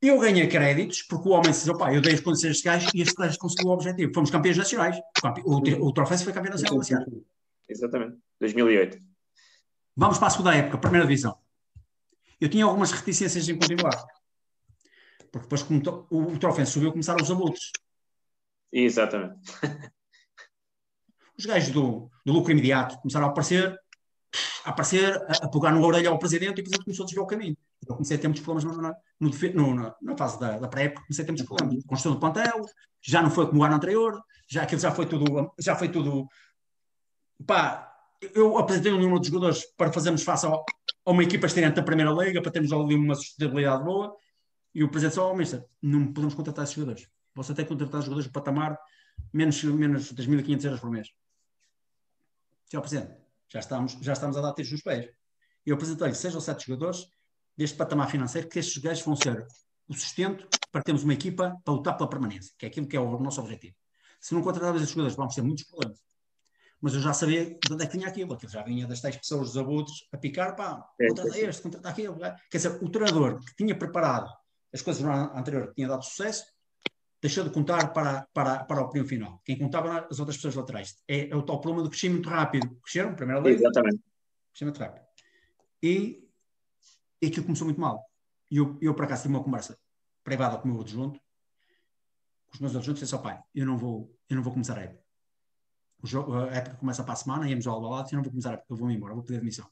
[0.00, 2.90] Eu ganhei créditos porque o homem disse: opá, eu dei as condições a estes gajos
[2.94, 4.12] e este gajo conseguiu o objetivo.
[4.12, 4.96] Fomos campeões nacionais.
[5.44, 6.80] O, o, o troféu foi campeão nacional
[7.68, 8.18] Exatamente.
[8.40, 8.98] 2008.
[9.96, 11.38] Vamos para a segunda época, primeira divisão.
[12.40, 14.04] Eu tinha algumas reticências em continuar.
[15.32, 17.70] Porque depois, como o, o troféu subiu, começaram os abutres.
[18.70, 19.40] Exatamente.
[21.38, 23.74] os gajos do, do lucro imediato começaram a aparecer,
[24.64, 27.24] a aparecer, a, a pegar no orelha ao presidente e o presidente começou a desviar
[27.24, 27.56] o caminho.
[27.88, 31.22] Eu comecei a ter muitos problemas na, no, no, na fase da, da pré-época, comecei
[31.22, 31.84] a ter muitos problemas.
[31.84, 32.64] Construção do plantel,
[33.02, 36.26] já não foi como o ano anterior, já aquilo já foi tudo, já foi tudo.
[37.46, 37.92] Pá,
[38.34, 40.64] eu apresentei um número de jogadores para fazermos face ao,
[41.04, 44.14] a uma equipa estreante da Primeira Liga, para termos ali uma sustentabilidade boa,
[44.74, 47.08] e o presidente só, oh, mister, não podemos contratar esses jogadores.
[47.34, 48.78] Você tem que contratar jogadores do patamar
[49.32, 51.08] menos, menos 3.500 euros por mês.
[52.66, 53.14] Senhor Presidente,
[53.48, 55.08] já estamos, já estamos a dar tiros nos pés.
[55.64, 57.06] Eu apresentei-lhe seis ou sete jogadores
[57.56, 59.46] deste patamar financeiro que estes gajos vão ser
[59.88, 63.00] o sustento para termos uma equipa para lutar pela permanência, que é aquilo que é
[63.00, 63.74] o nosso objetivo.
[64.20, 65.98] Se não contratarmos estes jogadores, vamos ter muitos problemas.
[66.80, 68.34] Mas eu já sabia de onde é que vinha aquilo.
[68.34, 71.88] Aquilo já vinha das tais pessoas dos abutres a picar, pá, é, contrata este, contrata
[71.88, 72.18] aquilo.
[72.50, 74.30] Quer dizer, o treinador que tinha preparado
[74.72, 76.44] as coisas no ano anterior, que tinha dado sucesso,
[77.20, 79.40] deixou de contar para, para, para o prêmio final.
[79.44, 80.96] Quem contava as outras pessoas laterais.
[81.08, 82.76] É, é o tal problema do crescimento rápido.
[82.82, 83.54] Cresceram, primeira lei.
[83.54, 84.00] Exatamente.
[84.52, 85.04] Crescimento rápido.
[85.82, 86.25] E,
[87.20, 88.04] e aquilo começou muito mal.
[88.50, 89.78] E eu, eu, por acaso, tive uma conversa
[90.22, 91.18] privada com o meu adjunto,
[92.46, 94.82] com os meus adjuntos, disse ao pai, eu não vou, eu não vou começar a
[94.82, 95.04] época.
[96.04, 98.52] Jogo, a época começa para a semana, íamos ao Alvalade, eu não vou começar a
[98.54, 99.68] época, eu vou-me embora, vou pedir admissão.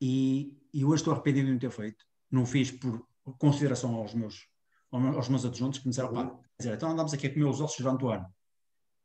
[0.00, 2.04] E, e hoje estou arrependido de não ter feito.
[2.30, 3.06] Não fiz por
[3.38, 4.48] consideração aos meus
[4.90, 7.78] aos meus adjuntos que me disseram, pá, dizer, então andamos aqui a comer os ossos
[7.78, 8.26] durante o ano.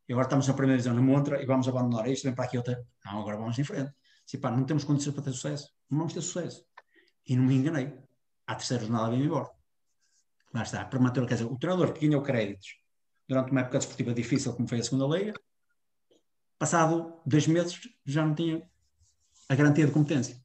[0.07, 2.57] E agora estamos na primeira divisão na Montra e vamos abandonar isto, vem para aqui
[2.57, 2.85] outra.
[3.05, 3.93] Não, agora vamos em frente.
[4.25, 6.65] Se pá, não temos condições para ter sucesso, não vamos ter sucesso.
[7.27, 7.93] E não me enganei.
[8.45, 9.49] À terceira jornada vim embora.
[10.53, 12.77] Lá está, prematura, quer dizer, o treinador que ganhou créditos
[13.27, 15.33] durante uma época desportiva difícil, como foi a segunda liga,
[16.57, 18.67] passado dois meses já não tinha
[19.49, 20.41] a garantia de competência.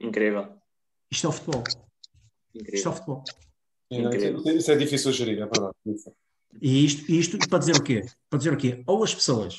[0.00, 0.56] Incrível.
[1.10, 1.64] Isto é o futebol.
[2.54, 2.74] Incrível.
[2.74, 3.24] Isto é o futebol.
[3.90, 5.74] É, isso é difícil de gerir, é verdade.
[6.60, 8.06] E isto, isto para dizer o quê?
[8.30, 8.82] Para dizer o quê?
[8.86, 9.56] Ou as pessoas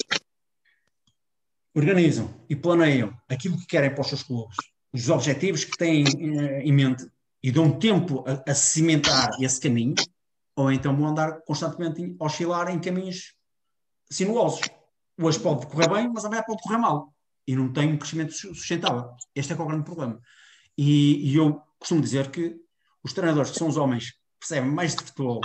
[1.73, 4.55] organizam e planeiam aquilo que querem para os seus clubes,
[4.95, 7.05] os objetivos que têm eh, em mente
[7.43, 9.95] e dão tempo a, a cimentar esse caminho,
[10.55, 13.35] ou então vão andar constantemente a oscilar em caminhos
[14.09, 14.61] sinuosos.
[15.21, 17.13] Hoje pode correr bem, mas amanhã pode correr mal.
[17.45, 19.11] E não tem um crescimento sustentável.
[19.35, 20.19] Este é, é o grande problema.
[20.77, 22.55] E, e eu costumo dizer que
[23.03, 25.41] os treinadores, que são os homens percebem mais de futebol,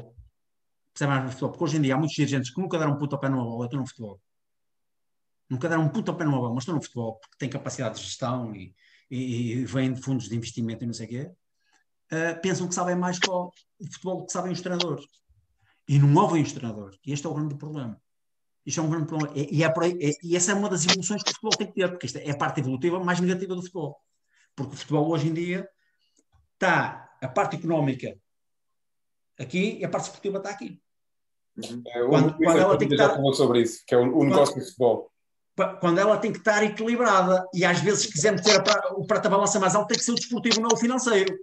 [0.92, 2.98] percebem mais de futebol, porque hoje em dia há muitos dirigentes que nunca deram um
[2.98, 4.20] puto ao pé numa bola, estão no futebol.
[5.48, 7.96] Nunca deram um puto ao pé numa bola, mas estão no futebol, porque têm capacidade
[7.96, 8.74] de gestão e,
[9.10, 11.32] e, e vêm de fundos de investimento e não sei o quê.
[12.12, 13.50] Uh, pensam que sabem mais que o,
[13.92, 15.04] futebol que sabem os treinadores.
[15.88, 16.98] E não ouvem os treinadores.
[17.04, 18.00] E este é o grande problema.
[18.64, 19.36] Isto é um grande problema.
[19.36, 21.66] E, e, é aí, é, e essa é uma das evoluções que o futebol tem
[21.66, 24.00] que ter, porque esta é a parte evolutiva mais negativa do futebol.
[24.54, 25.68] Porque o futebol hoje em dia
[26.54, 28.16] está a parte económica
[29.38, 30.80] aqui e a parte esportiva está aqui.
[31.56, 31.82] Uhum.
[31.86, 34.54] É, quando, quando ela tem que estar falou sobre isso, que é o, o negócio
[34.54, 35.10] do futebol.
[35.80, 39.74] Quando ela tem que estar equilibrada e às vezes quisermos ter a, o prata-balança mais
[39.74, 41.36] alto, tem que ser o desportivo, não o financeiro.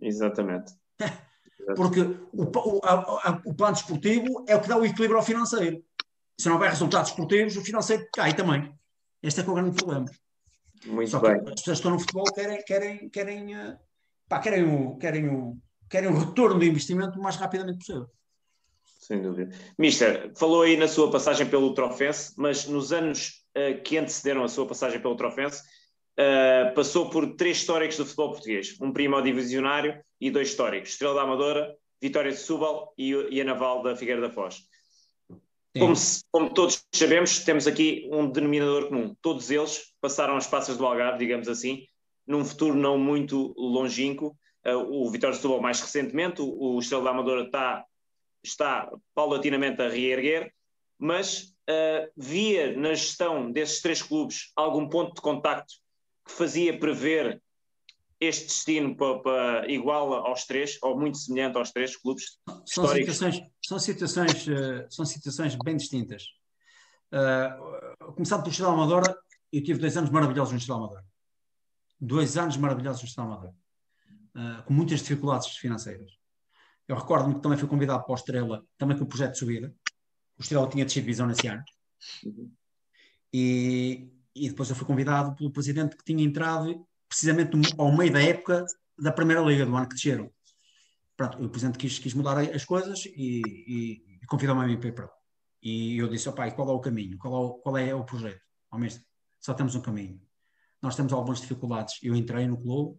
[0.00, 0.72] Exatamente.
[1.76, 5.82] Porque o, o, a, o plano desportivo é o que dá o equilíbrio ao financeiro.
[6.38, 8.74] Se não houver resultados esportivos, o financeiro cai também.
[9.22, 10.06] Este é, é o grande problema.
[10.86, 11.36] Muito Só bem.
[11.36, 13.78] as pessoas que estão no futebol querem, querem, querem uh,
[14.28, 15.56] pá, querem, o, querem, o,
[15.88, 18.10] querem o retorno do investimento o mais rapidamente possível.
[19.04, 19.54] Sem dúvida.
[19.78, 24.48] Mister, falou aí na sua passagem pelo Trofense, mas nos anos uh, que antecederam a
[24.48, 25.60] sua passagem pelo Trofense,
[26.18, 31.16] uh, passou por três históricos do futebol português: um primo divisionário e dois históricos: Estrela
[31.16, 34.62] da Amadora, Vitória de Subal e, e a Naval da Figueira da Foz.
[35.78, 35.92] Como,
[36.32, 39.14] como, todos sabemos, temos aqui um denominador comum.
[39.20, 41.84] Todos eles passaram as passas do Algarve, digamos assim,
[42.26, 44.34] num futuro não muito longínquo.
[44.66, 47.84] Uh, o Vitória de Setúbal mais recentemente, o, o Estrela da Amadora está,
[48.44, 50.52] está paulatinamente a reerguer,
[50.98, 55.74] mas uh, via na gestão desses três clubes algum ponto de contacto
[56.24, 57.42] que fazia prever
[58.20, 63.42] este destino para, para, igual aos três, ou muito semelhante aos três clubes são situações,
[63.62, 66.24] são situações, uh, são situações bem distintas.
[67.12, 69.16] Uh, começando pelo Estrela Amadora,
[69.52, 71.04] eu tive dois anos maravilhosos no Estrela Amadora.
[72.00, 73.54] Dois anos maravilhosos no Estrela Amadora.
[74.34, 76.10] Uh, com muitas dificuldades financeiras.
[76.86, 79.74] Eu recordo-me que também fui convidado para o Estrela, também com o projeto de subida.
[80.38, 81.64] O Estrela tinha descido divisão nesse ano.
[82.24, 82.50] Uhum.
[83.32, 88.22] E, e depois eu fui convidado pelo presidente que tinha entrado precisamente ao meio da
[88.22, 88.64] época
[88.98, 90.30] da Primeira Liga, do ano que desceram.
[91.16, 94.88] Pronto, o presidente quis, quis mudar as coisas e, e, e convidou-me a mim para
[94.88, 95.12] ir para lá.
[95.62, 97.16] E eu disse, pai, qual é o caminho?
[97.16, 98.42] Qual é o, qual é o projeto?
[98.70, 99.02] Ao mesmo,
[99.40, 100.20] só temos um caminho.
[100.82, 101.98] Nós temos algumas dificuldades.
[102.02, 102.98] Eu entrei no clube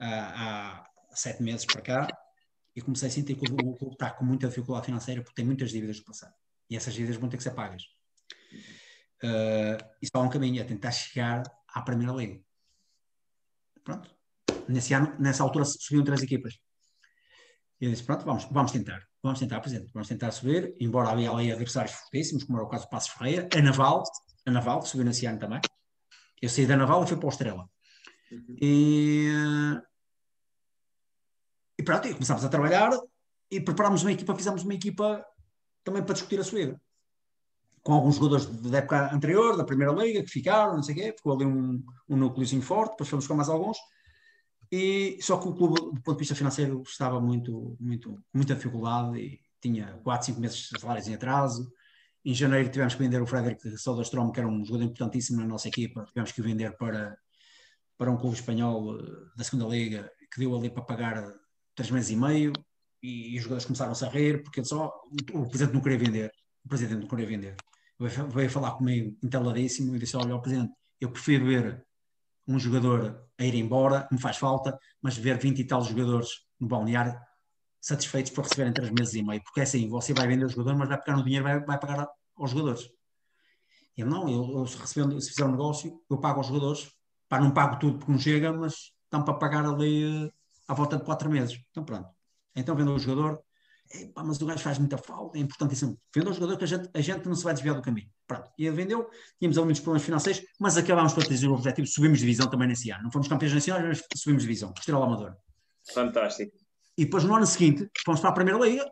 [0.00, 2.23] há, há sete meses para cá
[2.74, 5.70] e comecei a sentir que o, clube está com muita dificuldade financeira porque tem muitas
[5.70, 6.34] dívidas do passado.
[6.68, 7.82] E essas dívidas vão ter que ser pagas.
[9.22, 12.40] Uh, e só há um caminho, é tentar chegar à Primeira Liga.
[13.82, 14.10] Pronto.
[14.68, 16.58] Nesse ano, nessa altura subiam três equipas.
[17.80, 19.06] E eu disse, pronto, vamos, vamos tentar.
[19.22, 22.84] Vamos tentar, Presidente, vamos tentar subir, embora havia ali adversários fortíssimos, como era o caso
[22.84, 24.02] do Passos Ferreira, a Naval,
[24.46, 25.60] a Naval, subiu nesse ano também.
[26.42, 27.68] Eu saí da Naval e fui para o Estrela.
[28.30, 28.56] Uhum.
[28.60, 29.80] E, e
[31.84, 32.90] pronto, e começámos a trabalhar
[33.50, 35.24] e preparámos uma equipa, fizemos uma equipa
[35.84, 36.80] também para discutir a subida.
[37.82, 41.14] Com alguns jogadores da época anterior, da Primeira Liga, que ficaram, não sei o quê,
[41.16, 43.76] ficou ali um, um núcleozinho forte, depois fomos com mais alguns.
[44.72, 49.18] E, só que o clube, do ponto de vista financeiro, estava muito, muito, muita dificuldade
[49.18, 51.70] e tinha 4, 5 meses de salários em atraso.
[52.24, 55.68] Em janeiro tivemos que vender o Frederic Soderstrom, que era um jogador importantíssimo na nossa
[55.68, 57.16] equipa, tivemos que vender para,
[57.98, 59.02] para um clube espanhol eh,
[59.36, 61.34] da segunda liga, que deu ali para pagar
[61.74, 62.52] 3 meses e meio,
[63.02, 64.92] e, e os jogadores começaram-se a rir, porque só
[65.32, 66.32] o, o presidente não queria vender,
[66.64, 67.56] o presidente não queria vender.
[67.98, 71.84] Veio, veio falar comigo entaladíssimo e disse, olha, o presidente, eu prefiro ver
[72.46, 76.68] um jogador a ir embora, me faz falta, mas ver 20 e tal jogadores no
[76.68, 77.18] balneário
[77.80, 80.74] satisfeitos por receberem 3 meses e meio, porque é assim, você vai vender o jogador,
[80.76, 82.88] mas vai pegar no dinheiro, vai, vai pagar aos jogadores.
[83.96, 86.90] Ele não, eu, eu se, recebendo, se fizer um negócio, eu pago aos jogadores,
[87.28, 90.32] para não pago tudo porque não chega, mas estão para pagar ali uh,
[90.66, 91.58] à volta de 4 meses.
[91.70, 92.08] Então pronto.
[92.54, 93.42] Então vendo o jogador,
[94.16, 95.98] mas o gajo faz muita falta, é importantíssimo.
[96.14, 98.08] Vendeu o jogador que a gente, a gente não se vai desviar do caminho.
[98.26, 102.18] Pronto, e ele vendeu, tínhamos alguns problemas financeiros, mas acabámos por atingir o objetivo, subimos
[102.18, 103.04] divisão também nesse ano.
[103.04, 105.36] Não fomos campeões nacionais, mas subimos divisão, Estrela Amador.
[105.92, 106.56] Fantástico.
[106.96, 108.90] E depois no ano seguinte, fomos para a Primeira Liga,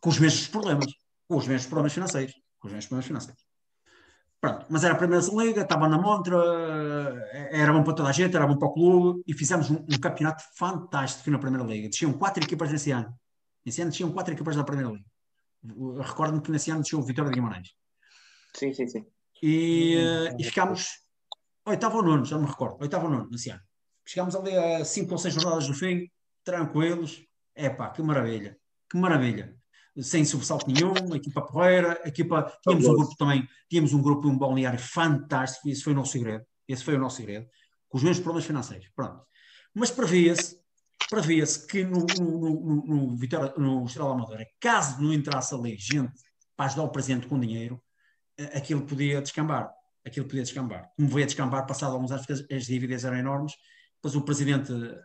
[0.00, 0.86] com os mesmos problemas,
[1.28, 3.47] com os mesmos problemas financeiros, com os mesmos problemas financeiros.
[4.40, 6.36] Pronto, mas era a Primeira Liga, estava na montra,
[7.50, 10.00] era bom para toda a gente, era bom para o clube, e fizemos um, um
[10.00, 11.88] campeonato fantástico na Primeira Liga.
[11.88, 13.12] Desciam quatro equipas nesse ano
[13.68, 15.04] Nesse ano tinham quatro equipas da Primeira Liga.
[16.02, 17.74] Recordo-me que nesse ano tinha o Vitória de Guimarães.
[18.54, 19.06] Sim, sim, sim.
[19.42, 20.88] E, uh, e ficámos
[21.66, 23.60] oitavo ou nono, já não me recordo, oitavo ou nono nesse ano.
[24.06, 26.10] Chegámos ali a cinco ou seis jornadas do fim,
[26.42, 27.22] tranquilos.
[27.54, 28.56] É pá, que maravilha,
[28.90, 29.54] que maravilha.
[30.00, 32.52] Sem sobressalto nenhum, equipa porreira, equipa.
[32.62, 36.44] Tínhamos um grupo também, tínhamos um grupo, um balneário fantástico, esse foi o nosso segredo.
[36.68, 37.46] Esse foi o nosso segredo,
[37.88, 38.88] com os mesmos problemas financeiros.
[38.94, 39.22] Pronto.
[39.74, 40.58] Mas previa-se
[41.08, 46.12] previa-se que no, no, no, no, Vitória, no Estrela Amadora, caso não entrasse ali gente
[46.56, 47.80] para ajudar o presidente com dinheiro,
[48.54, 49.72] aquilo podia descambar.
[50.04, 50.90] Aquilo podia descambar.
[50.96, 53.52] Como veio a descambar, passado alguns anos, porque as dívidas eram enormes,
[53.96, 55.00] depois o presidente eh,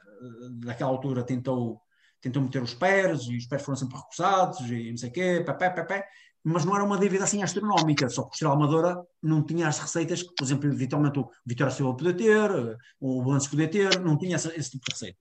[0.60, 1.82] daquela altura tentou,
[2.24, 5.44] tentou meter os pés, e os pés foram sempre recusados, e não sei o quê,
[5.46, 6.08] pé, pé, pé, pé,
[6.42, 9.78] mas não era uma dívida assim astronómica, só que o Estrela Amadora não tinha as
[9.78, 14.18] receitas que, por exemplo, eventualmente o Vitória Silva podia ter, o Balanço podia ter, não
[14.18, 15.20] tinha esse, esse tipo de receita.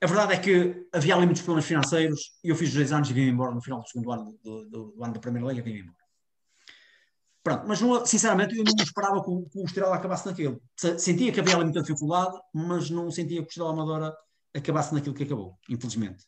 [0.00, 3.12] A verdade é que havia ali muitos problemas financeiros e eu fiz dois anos e
[3.12, 5.80] vim embora no final do segundo ano do, do, do ano da Primeira Liga, vim
[5.80, 5.96] embora.
[7.42, 10.60] Pronto, mas não, sinceramente eu não esperava que o, que o Estrela acabasse naquilo.
[10.98, 14.14] Sentia que havia ali muita dificuldade, mas não sentia que o Estrela Amadora
[14.54, 16.24] acabasse naquilo que acabou, infelizmente.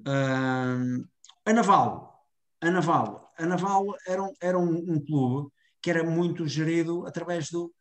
[0.00, 1.06] Uh,
[1.44, 2.26] a Naval,
[2.60, 7.50] a Naval, a Naval era, um, era um, um, clube que era muito gerido através
[7.50, 7.72] do,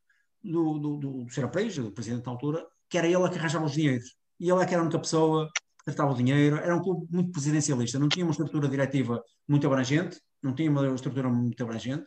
[0.43, 1.49] do, do, do, do Sr.
[1.49, 4.16] Preis, do presidente da altura, que era ele que arranjava os dinheiros.
[4.39, 5.49] E ele é que era a única pessoa
[5.80, 9.66] que tratava o dinheiro, era um clube muito presidencialista, não tinha uma estrutura diretiva muito
[9.66, 12.05] abrangente, não tinha uma estrutura muito abrangente,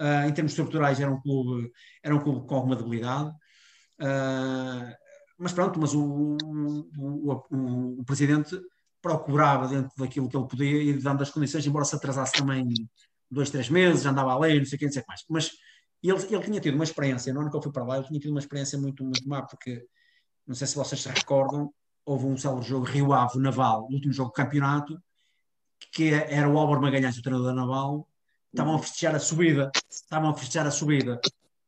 [0.00, 1.70] uh, em termos estruturais era um clube,
[2.02, 3.30] era um clube com alguma debilidade,
[4.00, 4.94] uh,
[5.38, 8.60] mas pronto, mas o, o, o, o, presidente
[9.00, 12.66] procurava dentro daquilo que ele podia ir dando as condições, embora se atrasasse também
[13.30, 15.24] dois, três meses, andava a lei, não sei o que, não sei o que mais,
[15.28, 15.50] mas
[16.02, 18.06] E ele, ele tinha tido uma experiência, no ano que eu fui para lá, ele
[18.06, 19.86] tinha tido uma experiência muito, muito má, porque
[20.46, 21.72] não sei se vocês se recordam,
[22.04, 25.00] houve um célebre jogo Rio Ave Naval, o último jogo do campeonato,
[25.92, 28.08] que era o Álvaro Magalhães, o treinador da Naval,
[28.52, 31.20] estavam a festejar a subida, estavam a festejar a subida,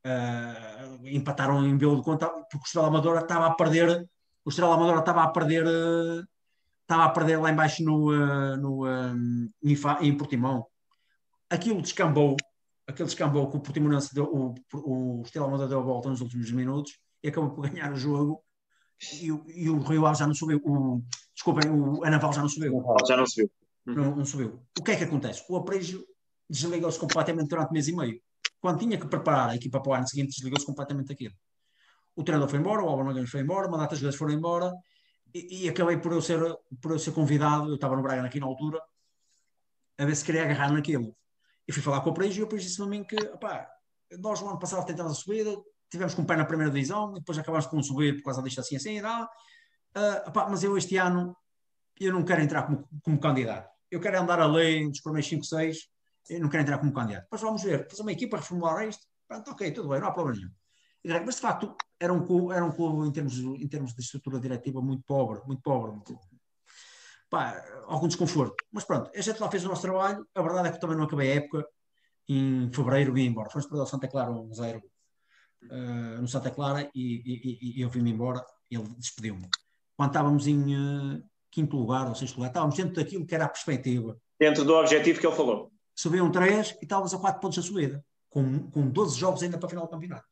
[0.07, 4.09] uh, empataram em belo de conta, porque o Estrela Amadora estava a perder,
[4.45, 6.25] o Estrela Amadora estava a perder, uh,
[6.83, 8.87] estava a perder lá embaixo no, uh, no,
[9.63, 10.67] em, em Portimão.
[11.49, 12.37] Aquilo descambou,
[12.87, 16.51] aquele descambou que o Portimonense deu, o, o Estrela Amadora deu a volta nos últimos
[16.51, 18.43] minutos e acabou por ganhar o jogo
[19.21, 21.03] e, o, e o Rio Ave já não subiu, o,
[21.35, 22.83] desculpem, o Anaval já não subiu.
[23.07, 23.51] Já não subiu.
[23.87, 24.61] Não, não subiu.
[24.79, 25.43] O que é que acontece?
[25.49, 26.05] O Aprejo
[26.49, 28.21] desligou-se completamente durante mês e meio.
[28.61, 31.35] Quando tinha que preparar a equipa para o ano seguinte, desligou-se completamente daquilo.
[32.15, 34.73] O treinador foi embora, o Álvaro foi embora, uma data de jogadores foram embora
[35.35, 36.41] e, e, acabei por eu, ser,
[36.81, 38.81] por eu ser convidado, eu estava no Braga aqui na altura,
[39.97, 41.17] a ver se queria agarrar naquilo.
[41.67, 43.71] E fui falar com o Aprejo e o Aprejo disse-me a mim que, opá,
[44.19, 45.57] nós no ano passado tentámos a subida,
[45.89, 48.61] tivemos com um pé na primeira divisão, depois acabámos com um subir por causa disto
[48.61, 49.29] assim assim e dá.
[49.97, 51.37] Uh, mas eu este ano
[51.99, 53.71] eu não quero entrar como, como candidato.
[53.91, 55.83] Eu quero andar além dos primeiros 5, 6, eu
[56.39, 57.25] não quero entrar como candidato.
[57.25, 60.39] Depois vamos ver, fazer uma equipa, reformular isto, pronto, ok, tudo bem, não há problema
[60.39, 61.25] nenhum.
[61.25, 64.39] Mas de facto era um clube, era um clube em, termos, em termos de estrutura
[64.39, 65.93] diretiva muito pobre, muito pobre.
[65.93, 66.19] Muito,
[67.31, 68.55] pá, algum desconforto.
[68.71, 70.27] Mas pronto, a gente lá fez o nosso trabalho.
[70.35, 71.67] A verdade é que também não acabei a época.
[72.29, 73.49] Em fevereiro vim embora.
[73.51, 78.11] Fomos para o Santa Clara 1-0 uh, no Santa Clara e, e, e eu vim-me
[78.11, 78.45] embora.
[78.71, 79.49] Ele despediu-me.
[79.97, 83.49] Quando estávamos em uh, quinto lugar ou sexto lugar, estávamos dentro daquilo que era a
[83.49, 84.19] perspectiva.
[84.39, 85.70] Dentro do objetivo que ele falou.
[86.01, 89.67] Subiam três e estávamos a quatro pontos da subida, com, com 12 jogos ainda para
[89.67, 90.25] a final do campeonato.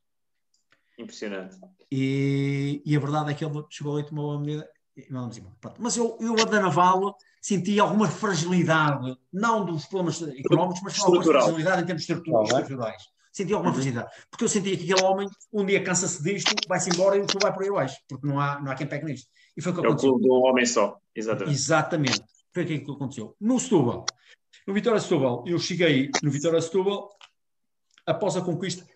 [0.98, 1.58] Impressionante.
[1.92, 4.66] E, e a verdade é que ele chegou ali, tomou a medida
[4.96, 5.54] e mandamos embora.
[5.60, 5.82] Pronto.
[5.82, 11.22] Mas eu, eu a da Naval senti alguma fragilidade, não dos problemas económicos, mas alguma
[11.22, 13.02] fragilidade em termos estruturais.
[13.30, 14.10] Senti alguma fragilidade.
[14.30, 17.42] Porque eu sentia que aquele homem, um dia cansa-se disto, vai-se embora e o clube
[17.42, 19.28] vai por aí abaixo, porque não há, não há quem pegue nisto.
[19.54, 20.08] E foi o que é aconteceu.
[20.08, 21.54] É o clube do homem só, exatamente.
[21.54, 22.22] Exatamente.
[22.54, 23.36] Foi aquilo que aconteceu.
[23.38, 24.06] No Setúbal,
[24.68, 27.08] no Vitória Setúbal, eu cheguei no Vitória Setúbal
[28.04, 28.86] após a conquista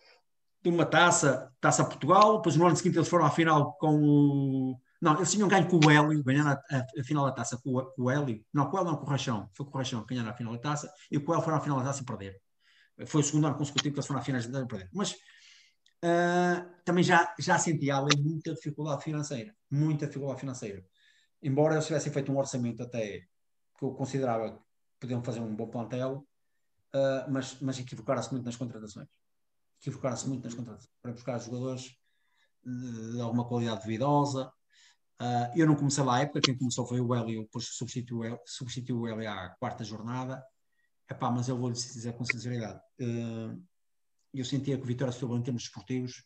[0.62, 4.80] de uma taça, taça Portugal, depois no ano seguinte eles foram à final com o.
[5.00, 7.82] Não, eles tinham ganho com o Hélio, ganharam a, a, a, final da taça com
[7.96, 8.44] o, Hélio.
[8.52, 9.48] Não, com o Hélio não, com o Rachão.
[9.54, 11.56] Foi com o Rachão que ganharam a final da taça e com o Hélio foram
[11.56, 12.38] à final da taça e perderam.
[13.06, 14.90] Foi o segundo ano consecutivo que eles foram à final da taça e perderam.
[14.92, 15.12] Mas
[16.04, 19.54] uh, também já, já senti ali muita dificuldade financeira.
[19.70, 20.84] Muita dificuldade financeira.
[21.42, 23.20] Embora eles tivessem feito um orçamento até
[23.78, 24.62] que eu considerava
[25.02, 26.26] podiam fazer um bom plantel,
[26.94, 29.08] uh, mas, mas equivocaram-se muito nas contratações
[29.82, 31.96] equivocaram-se muito nas contratações para buscar jogadores
[32.64, 34.52] de, alguma qualidade duvidosa.
[35.20, 39.00] Uh, eu não comecei lá a época, quem começou foi o Hélio, depois substituiu, substituiu
[39.00, 40.42] o Hélio à quarta jornada.
[41.10, 43.62] Epá, mas eu vou-lhe dizer com sinceridade, uh,
[44.32, 46.24] eu sentia que o Vitória Setúbal, em termos esportivos,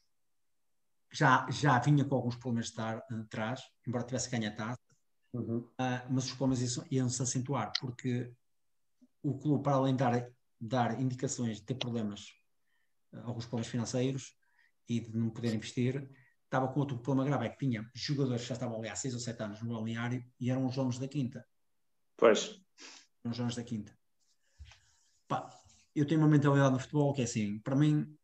[1.11, 4.81] já, já vinha com alguns problemas de estar atrás, embora tivesse ganho a taça,
[5.33, 5.59] uhum.
[5.59, 8.33] uh, mas os problemas iam-se acentuar, porque
[9.31, 10.29] o clube, para além de dar,
[10.61, 12.27] dar indicações de ter problemas
[13.25, 14.37] alguns problemas financeiros
[14.89, 16.09] e de não poder investir,
[16.45, 19.15] estava com outro problema grave, é que tinha jogadores que já estavam ali há 6
[19.15, 21.45] ou 7 anos no balneário e eram os donos da quinta.
[22.17, 22.61] Pois.
[23.25, 23.97] Eram os donos da quinta.
[25.27, 25.49] Pá,
[25.95, 28.17] eu tenho uma mentalidade no futebol que é assim, para mim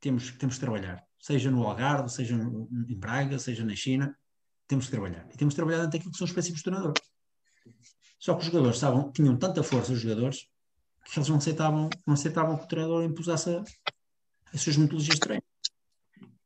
[0.00, 4.16] temos, temos que trabalhar, seja no Algarve, seja no, em Braga, seja na China,
[4.68, 5.28] temos que trabalhar.
[5.32, 6.94] E temos que trabalhar dentro daquilo que são os princípios do treinador.
[8.24, 10.48] Só que os jogadores estavam, tinham tanta força, os jogadores,
[11.04, 13.50] que eles não aceitavam, não aceitavam que o treinador impusesse
[14.50, 15.42] as suas metodologias de treino.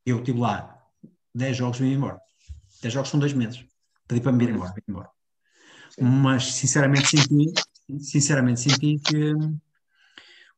[0.05, 0.77] Eu estive lá
[1.33, 2.21] 10 jogos e vim embora.
[2.83, 3.65] 10 jogos são 2 meses.
[4.09, 5.09] Pedi para me vir embora, embora.
[6.01, 7.53] Mas sinceramente senti,
[8.01, 9.35] sinceramente senti que,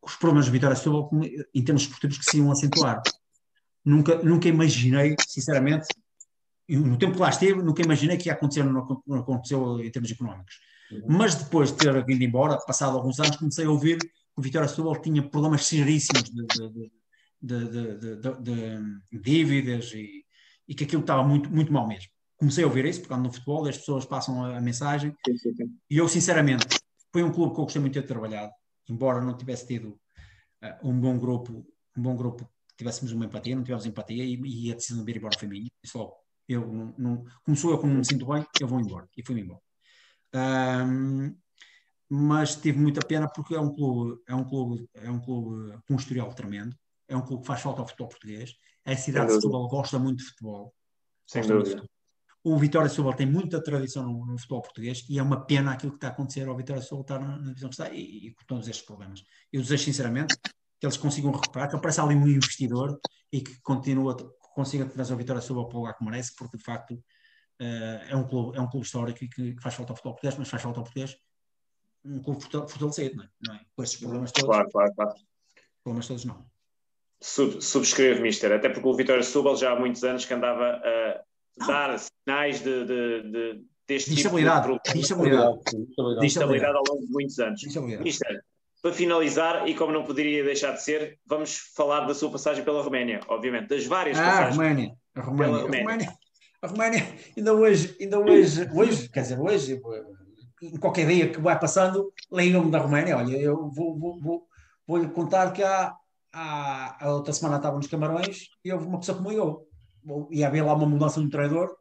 [0.00, 0.74] os problemas de Vitória
[1.52, 3.02] em termos esportivos, que se iam acentuar.
[3.84, 5.86] Nunca, nunca imaginei, sinceramente,
[6.66, 10.69] no tempo que lá estive, nunca imaginei que ia acontecer, não aconteceu em termos económicos.
[10.90, 11.02] Uhum.
[11.06, 14.68] Mas depois de ter vindo embora, passado alguns anos, comecei a ouvir que o Vitória
[14.68, 16.90] Setúbal tinha problemas seríssimos de,
[17.40, 20.24] de, de, dívidas e,
[20.68, 22.10] e, que aquilo estava muito, muito mal mesmo.
[22.36, 25.14] Comecei a ouvir isso, porque no futebol as pessoas passam a, mensagem
[25.90, 26.66] e eu, sinceramente,
[27.12, 28.52] foi um clube que eu gostei muito de ter trabalhado,
[28.88, 29.98] embora não tivesse tido
[30.64, 31.66] uh, um bom grupo,
[31.96, 35.16] um bom grupo, tivéssemos uma empatia, não tivemos empatia e, e a decisão de ir
[35.18, 35.68] embora foi minha.
[35.84, 36.12] Só
[36.48, 39.08] eu não, não, começou eu como me sinto bem, eu vou embora.
[39.16, 39.60] E fui-me embora.
[40.34, 41.36] Um,
[42.08, 45.94] mas tive muita pena porque é um clube, é um clube, é um clube com
[45.94, 46.76] um historial tremendo,
[47.08, 48.54] é um clube que faz falta ao futebol português.
[48.84, 50.74] A cidade de Setúbal gosta muito de futebol.
[51.26, 51.84] Sem dúvida.
[52.42, 55.72] O Vitória de Setúbal tem muita tradição no, no, futebol português e é uma pena
[55.72, 57.90] aquilo que está a acontecer ao Vitória de Setúbal estar na, na divisão que está
[57.90, 59.22] e, e, com todos estes problemas.
[59.52, 60.34] Eu desejo sinceramente
[60.80, 62.98] que eles consigam recuperar, que apareça ali um investidor
[63.30, 64.16] e que continua,
[64.54, 66.98] consiga trazer a vitória sobre o lugar que merece, porque de facto
[68.08, 70.48] é, um clube, é um clube histórico que, que faz falta ao futebol português, mas
[70.48, 71.16] faz falta ao português
[72.04, 73.28] um clube fortalecido, não é?
[73.46, 73.60] Não é?
[73.76, 74.48] Com esses problemas todos.
[74.48, 75.14] Claro, claro, claro.
[75.82, 76.44] Problemas todos não.
[77.22, 81.66] Sub, subscrevo, Mister, até porque o Vitória Setúbal já há muitos anos que andava a
[81.66, 84.44] dar sinais de, de, de, deste tipo de,
[84.92, 85.60] de instabilidade.
[86.18, 87.62] De instabilidade ao longo de muitos anos.
[88.00, 88.42] Mister,
[88.80, 92.82] para finalizar, e como não poderia deixar de ser, vamos falar da sua passagem pela
[92.82, 94.56] Roménia, obviamente, das várias ah, passagens.
[94.56, 94.96] Roménia.
[95.14, 95.56] A Roménia.
[95.56, 96.12] A Roménia.
[96.62, 97.06] A Roménia,
[97.36, 99.80] ainda hoje, ainda hoje, hoje, quer dizer, hoje,
[100.62, 103.16] em qualquer dia que vai passando, ligam-me da Roménia.
[103.16, 104.46] Olha, eu vou, vou, vou,
[104.86, 105.94] vou lhe contar que há,
[106.32, 109.66] há, a outra semana estava nos Camarões e houve uma pessoa que me ligou.
[110.30, 111.80] Ia haver lá uma mudança no treinador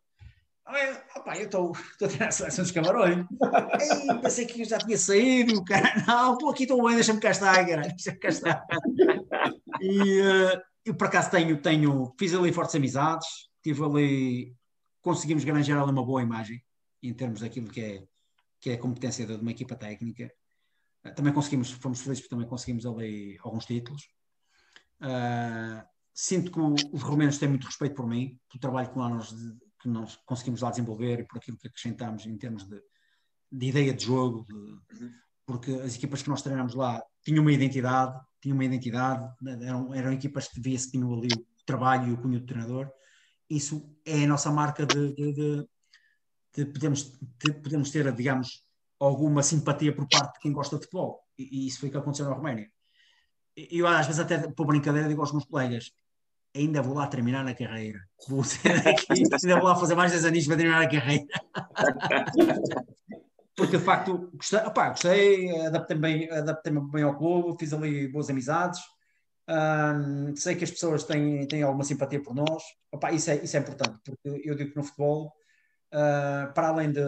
[1.16, 3.26] opa, eu estou a ter a seleção dos camarões.
[3.80, 6.04] Ei, pensei que já tinha saído, cara.
[6.08, 7.82] Não, estou aqui, estou bem, deixa-me cá estar, cara.
[7.82, 8.66] Deixa-me cá estar.
[9.82, 13.28] E uh, eu, por acaso, tenho, tenho, fiz ali fortes amizades,
[13.64, 14.56] tive ali,
[15.02, 16.64] conseguimos granjar ali uma boa imagem
[17.02, 18.08] em termos daquilo que é,
[18.60, 20.32] que é a competência de uma equipa técnica.
[21.06, 24.04] Uh, também conseguimos, fomos felizes porque também conseguimos ali alguns títulos.
[25.02, 29.34] Uh, sinto que os romenos têm muito respeito por mim, pelo trabalho que nós
[29.82, 32.82] que nós conseguimos lá desenvolver e por aquilo que acrescentamos em termos de,
[33.52, 35.12] de ideia de jogo, de,
[35.46, 39.28] porque as equipas que nós treinamos lá tinham uma identidade, tinham uma identidade,
[39.62, 42.92] eram, eram equipas que via-se que tinham ali o trabalho e o cunho do treinador.
[43.50, 45.68] Isso é a nossa marca de, de, de,
[46.56, 48.64] de podemos, de, podemos ter, digamos,
[49.00, 51.22] alguma simpatia por parte de quem gosta de futebol.
[51.38, 52.70] E, e isso foi o que aconteceu na Roménia.
[53.56, 55.92] Eu, às vezes, até por brincadeira, digo aos meus colegas:
[56.56, 58.00] ainda vou lá terminar a carreira.
[58.28, 61.26] Vou aqui, ainda vou lá fazer mais 10 anos para terminar a carreira.
[63.56, 68.30] Porque de facto gostei, opá, gostei adaptei-me bem, adaptei bem ao clube, fiz ali boas
[68.30, 68.80] amizades.
[69.50, 72.64] Um, sei que as pessoas têm, têm alguma simpatia por nós.
[72.92, 75.34] Opá, isso, é, isso é importante, porque eu digo que no futebol,
[75.92, 77.02] uh, para além de,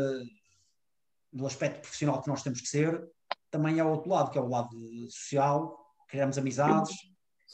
[1.31, 3.07] do aspecto profissional que nós temos que ser,
[3.51, 4.75] também há outro lado, que é o lado
[5.09, 5.77] social,
[6.07, 6.95] criamos amizades,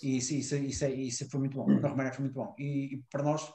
[0.01, 1.67] e isso, isso, isso, é, isso foi muito bom.
[1.67, 2.55] Na Roménia foi muito bom.
[2.57, 3.51] E, e, para nós,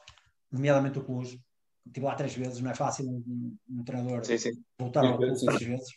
[0.51, 1.39] nomeadamente o Cluj,
[1.87, 4.51] estive lá três vezes, não é fácil um, um treinador sim, sim.
[4.77, 5.89] voltar ao Cluj três vezes.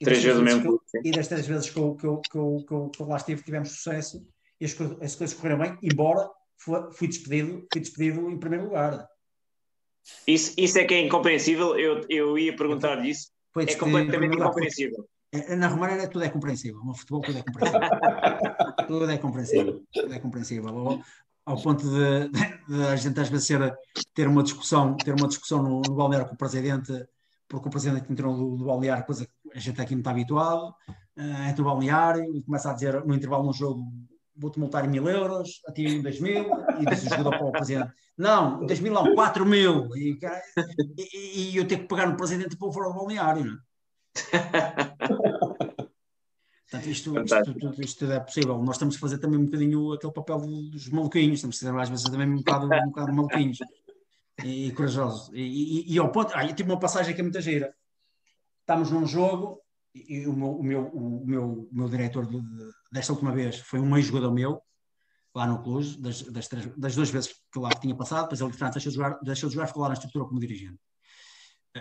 [0.00, 0.80] E três vezes mesmo.
[1.04, 3.16] e das três vezes que eu, que, eu, que, eu, que, eu, que eu lá
[3.16, 4.26] estive, tivemos sucesso
[4.60, 6.28] e as, as coisas correram bem, embora
[6.92, 9.08] fui despedido, fui despedido em primeiro lugar.
[10.26, 11.78] Isso, isso é que é incompreensível.
[11.78, 13.30] Eu, eu ia perguntar disso.
[13.56, 15.08] É completamente incompreensível.
[15.56, 17.80] Na Romária tudo é compreensível, no futebol tudo é compreensível.
[18.88, 19.82] tudo é compreensível.
[19.92, 20.68] Tudo é compreensível.
[20.68, 21.00] Ao,
[21.46, 23.74] ao ponto de, de, a gente às vezes ser,
[24.12, 26.92] ter uma discussão, ter uma discussão no, no balneário com o presidente,
[27.48, 31.48] porque o presidente entrou do balneário, coisa que a gente aqui não está habituado, uh,
[31.48, 33.84] entra no balneário e começa a dizer no intervalo no jogo
[34.36, 36.46] vou-te multar em mil euros, a ti em dois mil,
[36.80, 40.18] e diz o jogador para o presidente, não, dois mil não, quatro mil, e,
[40.96, 43.58] e, e, eu tenho que pagar no presidente para o fora do balneário, não é?
[46.70, 48.56] Portanto, isto, isto, isto, isto, é possível.
[48.62, 51.88] Nós estamos a fazer também um bocadinho aquele papel dos maluquinhos, estamos a fazer às
[51.88, 53.58] vezes também um bocado, um bocado maluquinhos
[54.44, 55.30] e, e corajosos.
[55.32, 57.74] E, e, e, ao ponto, ah, eu tive uma passagem que é muita gira.
[58.60, 59.60] Estamos num jogo
[59.94, 63.58] e o meu, o meu, o meu, o meu diretor de, de, desta última vez
[63.58, 64.62] foi um ex-jogador meu,
[65.34, 68.52] lá no Cluj, das, das, três, das duas vezes que lá tinha passado, depois ele
[68.52, 70.78] França deixou de jogar, deixou de jogar ficou lá na estrutura como dirigente.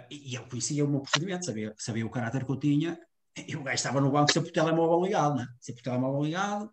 [0.10, 3.00] E ele conhecia o meu procedimento, sabia, sabia o caráter que eu tinha,
[3.48, 5.48] e o gajo estava no banco sempre o telemóvel ligado, né?
[5.60, 6.72] sempre o telemóvel ligado.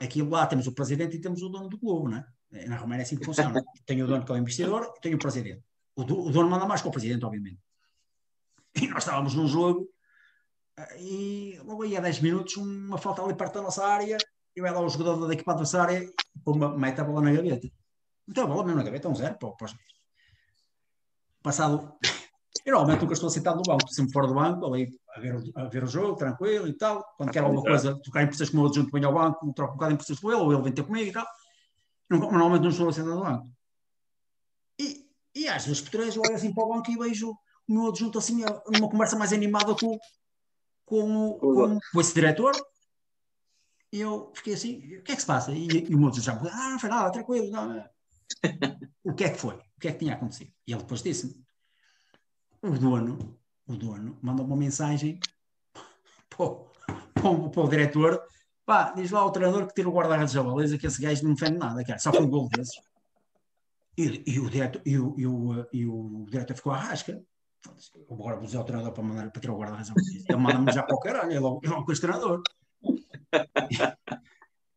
[0.00, 2.24] Aqui lá temos o presidente e temos o dono do clube, né?
[2.66, 3.62] Na Roménia é assim que funciona.
[3.86, 5.64] Tenho o dono que é o investidor e tenho o presidente.
[5.96, 7.58] O, do, o dono manda mais que o presidente, obviamente.
[8.74, 9.88] E nós estávamos num jogo
[10.98, 14.18] e logo aí a 10 minutos, uma falta ali perto da nossa área,
[14.54, 16.12] e vai lá o jogador da equipa adversária e
[16.44, 17.68] pumba, mete a bola na gaveta.
[18.28, 19.74] Então a bola mesmo na gaveta, um zero para, para os
[21.42, 21.92] passado.
[22.64, 25.64] Eu normalmente nunca estou sentado no banco, sempre fora do banco, ali a ver, a
[25.64, 27.02] ver o jogo, tranquilo e tal.
[27.16, 29.76] Quando quero alguma coisa, trocar impressões com o outro junto, venho ao banco, troco um
[29.76, 31.26] bocado de impressões com ele, ou ele vem ter comigo e tal.
[32.08, 33.50] Normalmente não estou sentado no banco.
[34.78, 37.32] E, e às vezes por três eu olho assim para o banco e vejo
[37.68, 39.98] o meu adjunto assim, numa conversa mais animada com,
[40.92, 42.52] com, com, esse diretor.
[43.90, 45.52] E eu fiquei assim, o que é que se passa?
[45.52, 47.50] E, e o adjunto já me ah, não foi nada, tranquilo.
[47.50, 47.84] Não.
[49.02, 49.54] o que é que foi?
[49.54, 50.52] O que é que tinha acontecido?
[50.66, 51.34] E ele depois disse-me,
[52.60, 55.18] o dono, o dono mandou uma mensagem
[56.28, 56.68] para o,
[57.14, 58.22] para o, para o diretor,
[58.66, 61.34] pá, diz lá ao treinador que tira o guarda-redes da baliza, que esse gajo não
[61.34, 62.80] defende nada, cara, só foi um gol desses.
[63.96, 67.22] E, e, o diretor, e, o, e, o, e o diretor ficou à rasca.
[68.10, 69.94] Agora vou dizer ao treinador para, mandar, para tirar o da baliza.
[70.28, 72.42] Ele manda-me já para o caralho, é logo, é logo com esse treinador.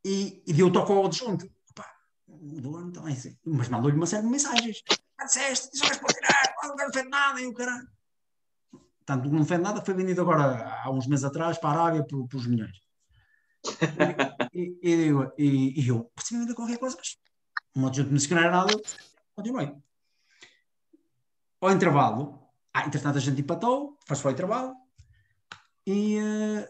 [0.05, 1.49] e, e deu toque ao adjunto.
[1.73, 1.91] Pá,
[2.27, 4.83] o dono também, assim, mas mandou-lhe uma série de mensagens.
[5.17, 7.87] Ah, disseste, jogas para tirar, não quero fez nada, e o caralho.
[9.05, 12.27] Tanto não fez nada, foi vendido agora há uns meses atrás para a Arábia por,
[12.27, 12.77] por os milhões.
[14.53, 17.17] E, e, e, e, eu percebi ainda qualquer coisa, mas
[17.75, 18.73] um adjunto não era nada,
[19.35, 19.75] continuei.
[21.59, 22.44] Ao intervalo,
[22.75, 24.75] ah, entretanto a gente empatou, faz para o
[25.87, 26.67] e, uh,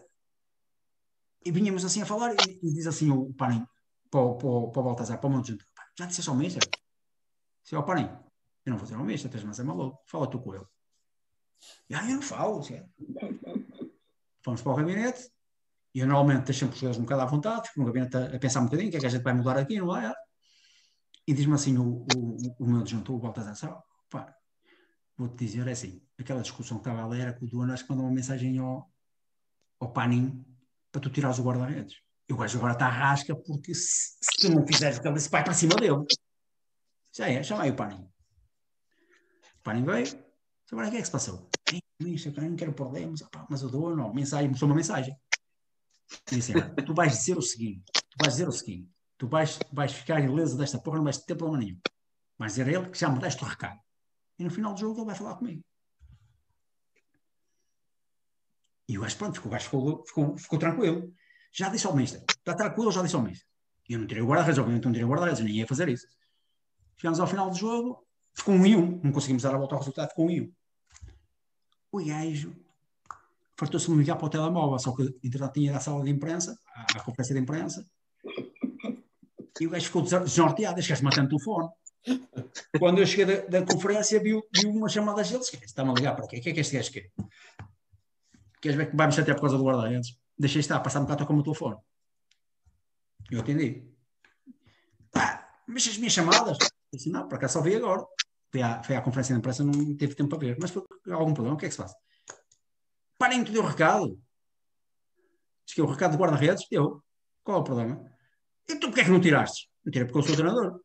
[1.44, 3.66] e vinhamos assim a falar, e, diz assim o Panem
[4.08, 5.58] para, para, o, para o Baltazar, para o Monte
[5.98, 6.62] já disseste ao Mister?
[7.60, 8.06] Disse ao Panem,
[8.64, 10.64] eu não vou dizer ao Mister, tens mais é maluco, fala tu com ele.
[11.90, 12.80] E ah, eu não falo, assim.
[14.44, 15.28] Fomos para o gabinete,
[15.92, 18.36] e eu normalmente deixo sempre os jogadores um bocado à vontade, fico no gabinete a,
[18.36, 20.12] a, pensar um bocadinho, o que é que a gente vai mudar aqui, não vai?
[21.26, 24.32] E diz-me assim o, o, o meu adjuntor, o Baltazar, pá,
[25.16, 27.90] vou-te dizer, é assim, aquela discussão que estava ali era que o dono acho que
[27.90, 28.90] mandou uma mensagem ao,
[29.80, 30.44] ao Paninho
[30.92, 32.00] para tu tirares o guarda-redes.
[32.28, 35.10] E o gajo agora está à rasca porque se, se, tu não fizeres o que
[35.30, 36.04] vai para cima dele.
[37.12, 38.12] Já é, chama aí o Paninho.
[39.58, 40.06] O Paninho veio,
[40.70, 41.48] agora o que é que se passou?
[41.98, 45.16] Eu não quero problemas, opa, mas o dono, mensagem, mostrou uma mensagem.
[46.30, 46.52] E disse,
[46.84, 50.56] tu vais dizer o seguinte, tu vais dizer o seguinte, tu vais, vais ficar ilesa
[50.56, 51.80] desta porra, não vais ter problema nenhum.
[52.38, 53.80] Vais dizer a ele que já me deste o recado.
[54.38, 55.62] E no final do jogo ele vai falar comigo.
[58.88, 61.12] E o gajo, pronto, gajo ficou, ficou, ficou tranquilo.
[61.52, 62.22] Já disse ao mister.
[62.28, 63.46] Está tranquilo, já disse ao mister.
[63.88, 66.06] E eu não tirei o guarda-redes, obviamente não tirei o guarda-redes, nem ia fazer isso.
[66.96, 69.00] Chegamos ao final do jogo, ficou um e um.
[69.02, 70.52] Não conseguimos dar a volta ao resultado, ficou um e um.
[71.92, 72.54] O gajo
[73.58, 76.58] fartou-se-me ligar para o telemóvel, só que entretanto tinha à sala de imprensa,
[76.94, 77.88] à, conferência de imprensa,
[79.58, 81.70] e o gajo ficou desnorteado, esquece me matando o telefone.
[82.78, 86.26] Quando eu cheguei da, da conferência, viu, viu uma chamada dele, está-me a ligar para
[86.26, 86.38] quê?
[86.38, 87.10] O que é que este gajo quer?
[88.60, 90.18] Queres ver que vai-me chatear por causa do guarda-redes?
[90.38, 91.76] Deixei estar, passar um bocado com o meu telefone.
[93.30, 93.84] Eu atendi.
[95.14, 96.58] Ah, mas as minhas chamadas?
[96.60, 98.04] Eu disse, não, por acaso só vi agora.
[98.50, 100.56] Foi à, foi à conferência de imprensa, não teve tempo para ver.
[100.60, 101.92] Mas foi algum problema, o que é que se faz?
[103.18, 104.18] Parem de ter o recado.
[105.64, 107.02] Diz que é o recado do guarda-redes, eu.
[107.42, 108.04] Qual é o problema?
[108.68, 109.68] Então porquê é que não tiraste?
[109.84, 110.80] Não tirei porque eu sou treinador.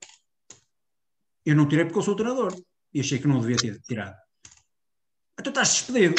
[1.45, 2.55] Eu não tirei porque eu sou o treinador.
[2.93, 4.15] E achei que não devia ter tirado.
[5.39, 6.15] Então estás despedido.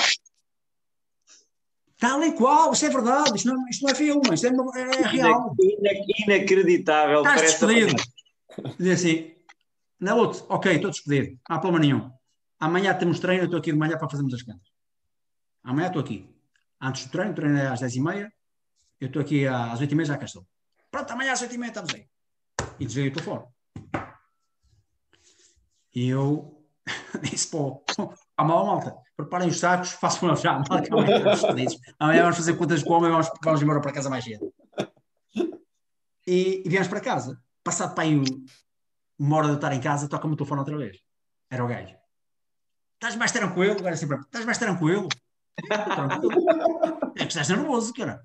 [1.99, 5.07] Tal e qual, isto é verdade, isto não, isto não é filme, isto é, é
[5.07, 5.55] real.
[6.27, 7.19] Inacreditável.
[7.19, 8.03] Estás despedido.
[8.79, 9.33] Diz assim,
[10.01, 12.11] na outra, ok, estou despedido, não há problema nenhum.
[12.59, 14.69] Amanhã temos treino, eu estou aqui de manhã para fazermos as contas.
[15.63, 16.29] Amanhã estou aqui.
[16.81, 18.29] Antes do treino, o treino é às 10h30,
[19.01, 20.45] eu estou aqui às 8h30, já cá estou.
[20.91, 22.07] Pronto, amanhã às 8h30 estamos aí.
[22.81, 23.45] E desliguei o telefone.
[25.95, 26.65] E eu
[27.23, 27.85] disse, pô,
[28.37, 30.63] a mal malta, preparem os sacos, façam já,
[31.99, 34.53] amanhã vamos fazer contas com o homem e vamos, vamos embora para casa mais cedo.
[36.27, 37.41] E, e viemos para casa.
[37.65, 38.23] Passado para aí
[39.19, 40.99] uma hora de estar em casa, toca-me o telefone outra vez.
[41.51, 41.95] Era o gajo.
[42.95, 43.77] Estás mais tranquilo?
[43.79, 45.09] Agora assim, estás mais tranquilo?
[45.69, 46.33] tranquilo.
[47.17, 48.25] É que estás nervoso, cara.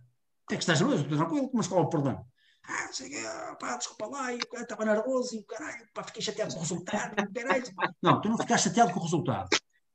[0.49, 2.25] É que estás nervoso, estou tranquilo, mas qual é o problema?
[2.69, 3.23] Ah, sei que,
[3.59, 6.59] pá, desculpa lá, e o cara estava nervoso e o caralho, pá, fiquei chateado com
[6.59, 7.15] o resultado.
[7.33, 7.63] Caralho.
[8.01, 9.49] Não, tu não ficaste chateado com o resultado.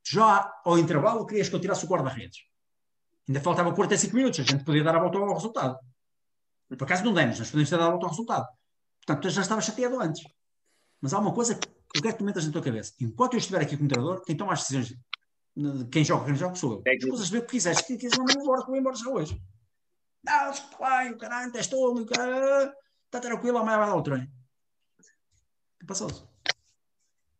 [0.05, 2.39] Já ao intervalo querias que eu tirasse o guarda-redes.
[3.27, 5.77] Ainda faltava 45 minutos, a gente podia dar a volta ao resultado.
[6.67, 8.47] Por acaso não demos, nós podemos ter dado a volta ao resultado.
[9.05, 10.23] Portanto, tu já estava chateado antes.
[10.99, 12.93] Mas há uma coisa que eu quero que tu metas na tua cabeça.
[12.99, 16.55] Enquanto eu estiver aqui como treinador, quem toma as decisões de quem joga, quem joga,
[16.55, 16.83] sou eu.
[16.87, 17.79] É As coisas ver o que quiseres.
[17.79, 19.39] Se quiseres, mandar embora, vou embora já hoje.
[20.23, 22.71] Não, vai, o caralho, testou, o caralho,
[23.05, 24.31] está tranquilo, amanhã vai dar o treino.
[25.85, 26.23] Passou-se.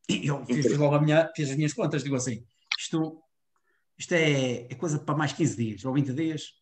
[0.10, 2.45] E eu fiz, fiz logo a minha, fiz as minhas contas, digo assim,
[2.77, 3.23] isto,
[3.97, 6.53] isto é, é coisa para mais 15 dias ou 20 dias,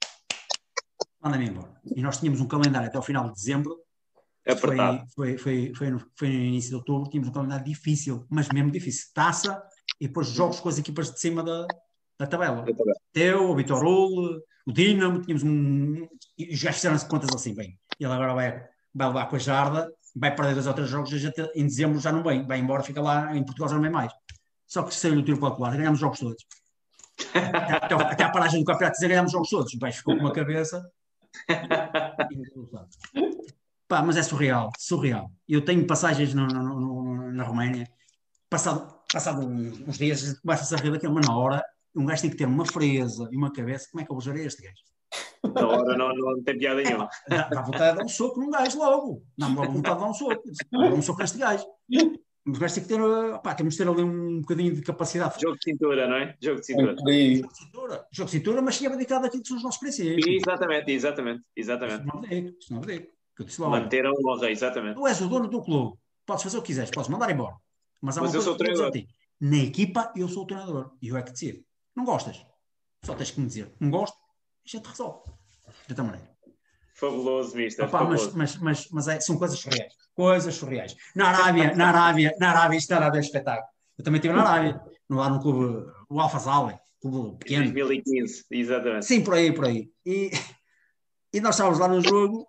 [1.19, 1.81] manda-me embora.
[1.95, 3.79] E nós tínhamos um calendário até o final de dezembro.
[4.45, 4.77] É foi,
[5.15, 8.69] foi, foi, foi, no, foi no início de outubro, tínhamos um calendário difícil, mas mesmo
[8.69, 9.09] difícil.
[9.13, 9.61] Taça
[9.99, 11.65] e depois jogos com as equipas de cima da,
[12.19, 12.63] da tabela.
[13.11, 16.07] Teu, o Vitor Hugo, o Dinamo, tínhamos um.
[16.51, 17.79] Já fizeram-se contas assim, bem.
[17.99, 18.63] Ele agora vai,
[18.93, 22.11] vai levar com a Jarda, vai perder dois ou três jogos, já, em dezembro já
[22.11, 24.11] não vem, vai embora, fica lá em Portugal já não vem mais.
[24.67, 26.45] Só que saiu o tiro popular, ganhamos jogos todos.
[27.33, 29.73] até, até, a paragem do campeonato dizer ganhamos jogos todos.
[29.73, 30.89] O baixo ficou com uma cabeça.
[33.87, 35.29] Pá, mas é surreal, surreal.
[35.47, 37.89] Eu tenho passagens no, no, no, na Roménia,
[38.49, 41.65] passado, passado uns dias, começa a rir daquilo, mas na hora
[41.95, 43.87] um gajo tem que ter uma frieza e uma cabeça.
[43.91, 44.81] Como é que eu vou gerir este gajo?
[45.53, 47.09] Na hora não, não tem piada nenhuma.
[47.27, 49.23] Dá, dá vontade de dar um soco num gajo logo.
[49.37, 50.43] Dá-me logo vontade de dar um soco.
[50.71, 51.65] Dá um soco neste gajo.
[52.43, 52.99] Mas vais ter que ter,
[53.43, 55.39] pá, temos que ter ali um bocadinho de capacidade.
[55.39, 56.35] Jogo de cintura, não é?
[56.41, 56.95] Jogo de cintura.
[56.95, 60.25] Jogo de cintura, Jogo de cintura mas sim abdicado daquilo que são os nossos princípios.
[60.27, 62.01] Exatamente, exatamente, exatamente.
[62.01, 63.07] Isso não abdico, isso não abdico.
[63.39, 64.95] Eu disse lá, Manteram o honra, exatamente.
[64.95, 67.55] Tu és o dono do clube, podes fazer o que quiseres, podes mandar embora.
[68.01, 68.91] Mas, há Mas uma eu coisa sou o que eu vou dizer treinador.
[68.91, 69.07] a ti.
[69.39, 71.63] Na equipa, eu sou o treinador e eu é que decido.
[71.95, 72.45] Não gostas?
[73.03, 74.15] Só tens que me dizer, não gosto,
[74.65, 75.29] a gente resolve.
[75.87, 76.31] De outra maneira.
[76.93, 77.85] Fabuloso, mister.
[77.85, 78.37] Opa, mas fabuloso.
[78.37, 79.93] mas, mas, mas é- são coisas surreais.
[80.13, 80.95] Coisas surreais.
[81.15, 83.67] Na Arábia, na Arábia, na Arábia, isto na Arábia é espetáculo.
[83.97, 87.73] Eu também estive na Arábia, no- lá no clube, o Alfa Zali, clube pequeno.
[87.73, 89.05] 2015, exatamente.
[89.05, 89.91] Sim, por aí, por aí.
[90.05, 90.29] E,
[91.33, 92.47] e nós estávamos lá no jogo,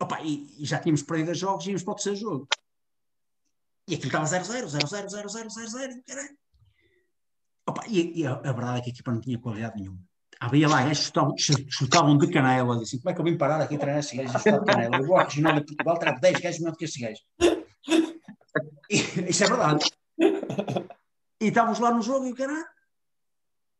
[0.00, 2.48] opa, e, e já tínhamos perdido os jogos e íamos para o terceiro jogo.
[3.88, 6.38] E aquilo estava 0-0, 0-0, 0-0, 0-0, caralho.
[7.66, 9.98] Opa, e, e a, a verdade é que a equipa não tinha qualidade nenhuma.
[10.40, 12.76] Havia lá gajos que chutavam, ch- chutavam de canela.
[12.78, 14.66] Disse, como é que eu vim parar aqui a treinar estes gajos a chutar de
[14.66, 14.96] canela?
[14.96, 17.24] Eu vou à regional de Portugal, trago 10 gajos melhor do que estes gajos.
[18.90, 18.96] E,
[19.30, 19.90] isso é verdade.
[21.40, 22.66] E estávamos lá no jogo e o caralho.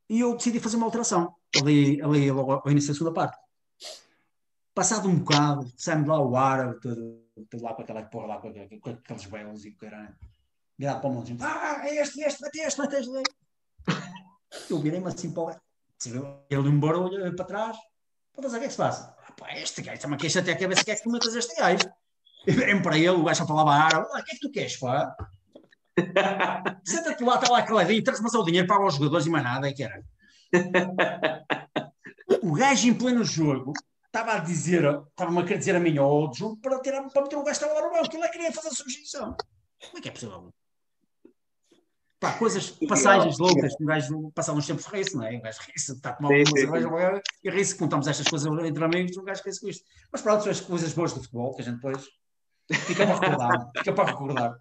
[0.09, 1.34] E eu decidi fazer uma alteração.
[1.60, 3.36] Ali, ali logo ao início da segunda parte.
[4.74, 7.22] Passado um bocado, saímos lá o árabe, todo,
[7.60, 10.14] lá com aquela porra lá, com, aquele- com aqueles belos e o caralho.
[10.78, 13.10] Virado para o mundo, ah, é este, este, mete este, mete este.
[14.70, 15.51] Eu virei-me assim para o.
[15.51, 17.77] Ele deu um barulho para trás.
[18.33, 19.16] Pô, mas o que é que se passa?
[19.27, 21.35] Ah, pá, este gajo está-me a queixa até a cabeça, que é que tu metas
[21.35, 21.85] este gajo?
[22.47, 24.07] E virei-me para ele, o gajo só falava árabe.
[24.12, 25.15] Ah, o que é que tu queres, pá?
[26.85, 29.69] Senta-te lá, está lá caladinho, traz-me só o dinheiro, paga aos jogadores e mais nada,
[29.69, 30.03] e que era.
[32.43, 33.73] O gajo em pleno jogo
[34.07, 37.03] estava a dizer, estava-me a querer dizer a mim ou ao outro jogo para, tirar,
[37.09, 38.73] para meter o gajo que estava lá no banco, ele é que queria fazer a
[38.73, 39.37] substituição.
[39.81, 40.51] Como é que é possível?
[42.23, 45.32] Pá, coisas, passagens loucas, um gajo passava uns tempos ri-se, não é?
[45.32, 49.16] Um gajo ri-se, está a tomar uma cerveja e ri-se, contamos estas coisas entre amigos,
[49.16, 49.85] um gajo ri-se com isto.
[50.12, 52.09] Mas pronto, são as coisas boas do futebol, que a gente depois
[52.86, 54.61] fica para recordar, fica para recordar.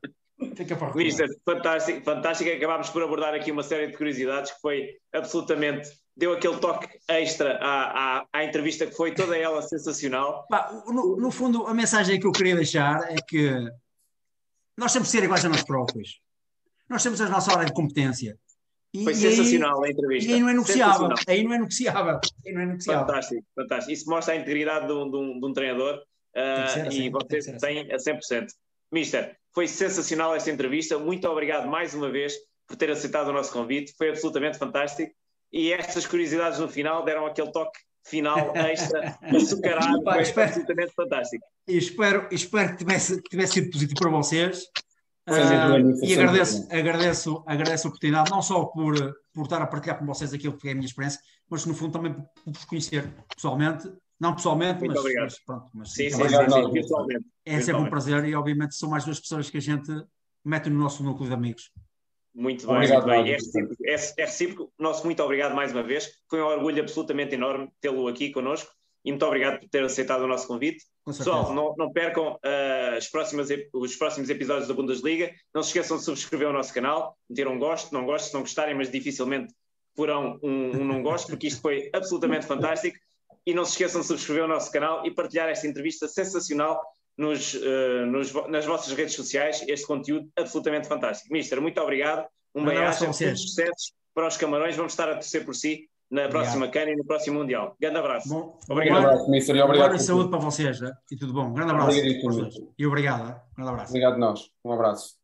[0.56, 1.28] Fica para recordar.
[1.46, 2.50] Fantástico, fantástico.
[2.50, 5.88] Acabámos por abordar aqui uma série de curiosidades que foi absolutamente.
[6.18, 10.48] deu aquele toque extra à, à, à entrevista que foi toda ela sensacional.
[10.50, 13.52] Pá, no, no fundo, a mensagem que eu queria deixar é que
[14.76, 16.20] nós temos que ser iguais a nós próprios.
[16.92, 18.38] Nós temos a nossa hora de competência.
[18.94, 20.30] E, Foi e sensacional a Aí, entrevista.
[20.30, 21.10] e aí não é negociável.
[21.28, 22.20] Aí não é negociável.
[22.46, 23.06] Aí não é negociável.
[23.08, 23.92] Fantástico, fantástico.
[23.94, 26.02] Isso mostra a integridade de um, de um- de um treinador
[26.36, 28.48] ser assim, e tem que você ser tem a 100%.
[28.92, 31.00] Mister, foi sensacional esta entrevista.
[31.00, 32.34] Muito obrigado mais uma vez
[32.68, 33.94] por ter aceitado o nosso convite.
[33.98, 35.14] Foi absolutamente fantástico.
[35.54, 40.04] E estas curiosidades no final deram aquele toque final extra, açucarado.
[40.04, 41.46] Pá, Foi espero- absolutamente fantástico.
[41.68, 44.66] E espero, espero que tivesse, que tivesse sido positivo para vocês.
[45.28, 48.96] Nenhuma, e agradeço, agradeço, agradeço a oportunidade, não só por,
[49.34, 51.20] por estar a partilhar com vocês aquilo que é a minha experiência,
[51.50, 53.92] mas no fundo também por, por vos conhecer pessoalmente.
[54.20, 55.24] Não pessoalmente, Muito mas, obrigado.
[55.24, 55.72] mas pronto.
[55.74, 57.26] Mas, Sim, sim, Obrigado, sim, virtualmente.
[57.44, 59.92] é sempre um prazer e obviamente são mais duas pessoas que a gente
[60.46, 61.72] mete no nosso núcleo de amigos.
[62.34, 63.32] Muito bem, Obrigado, muito bem.
[63.32, 64.74] É recíproco, é, é recíproco.
[64.80, 66.08] Nosso muito obrigado mais uma vez.
[66.30, 68.72] Foi um orgulho absolutamente enorme tê-lo aqui connosco
[69.04, 70.84] e muito obrigado por ter aceitado o nosso convite.
[71.04, 75.32] Pessoal, não, não percam ah, as próximas ep- os próximos episódios da Bundesliga.
[75.54, 78.42] Não se esqueçam de subscrever o nosso canal, meter um gosto, não gosto, se não
[78.42, 79.54] gostarem, mas dificilmente
[79.96, 82.98] porão um, um não gosto, porque isto foi absolutamente fantástico.
[83.46, 86.80] E não se esqueçam de subscrever o nosso canal e partilhar esta entrevista sensacional
[87.18, 91.34] nos, ah, nos nas vossas redes sociais, este conteúdo absolutamente fantástico.
[91.34, 92.28] Mister, muito obrigado.
[92.54, 94.76] Um bem-aja, muitos sucessos para os Camarões.
[94.76, 96.32] Vamos estar a torcer por si na Obrigado.
[96.32, 97.76] próxima cana e no próximo Mundial.
[97.80, 98.28] Grande abraço.
[98.30, 98.98] Bom, Obrigado.
[98.98, 99.98] Um bom abraço, Mister, e obrigado.
[100.00, 100.82] saúde para vocês.
[100.82, 100.92] né?
[101.10, 101.54] E tudo bom.
[101.54, 101.98] Grande abraço.
[101.98, 102.56] Dois.
[102.78, 103.42] E obrigado.
[103.56, 103.92] grande abraço.
[103.92, 104.52] Obrigado nós.
[104.64, 105.21] Um abraço.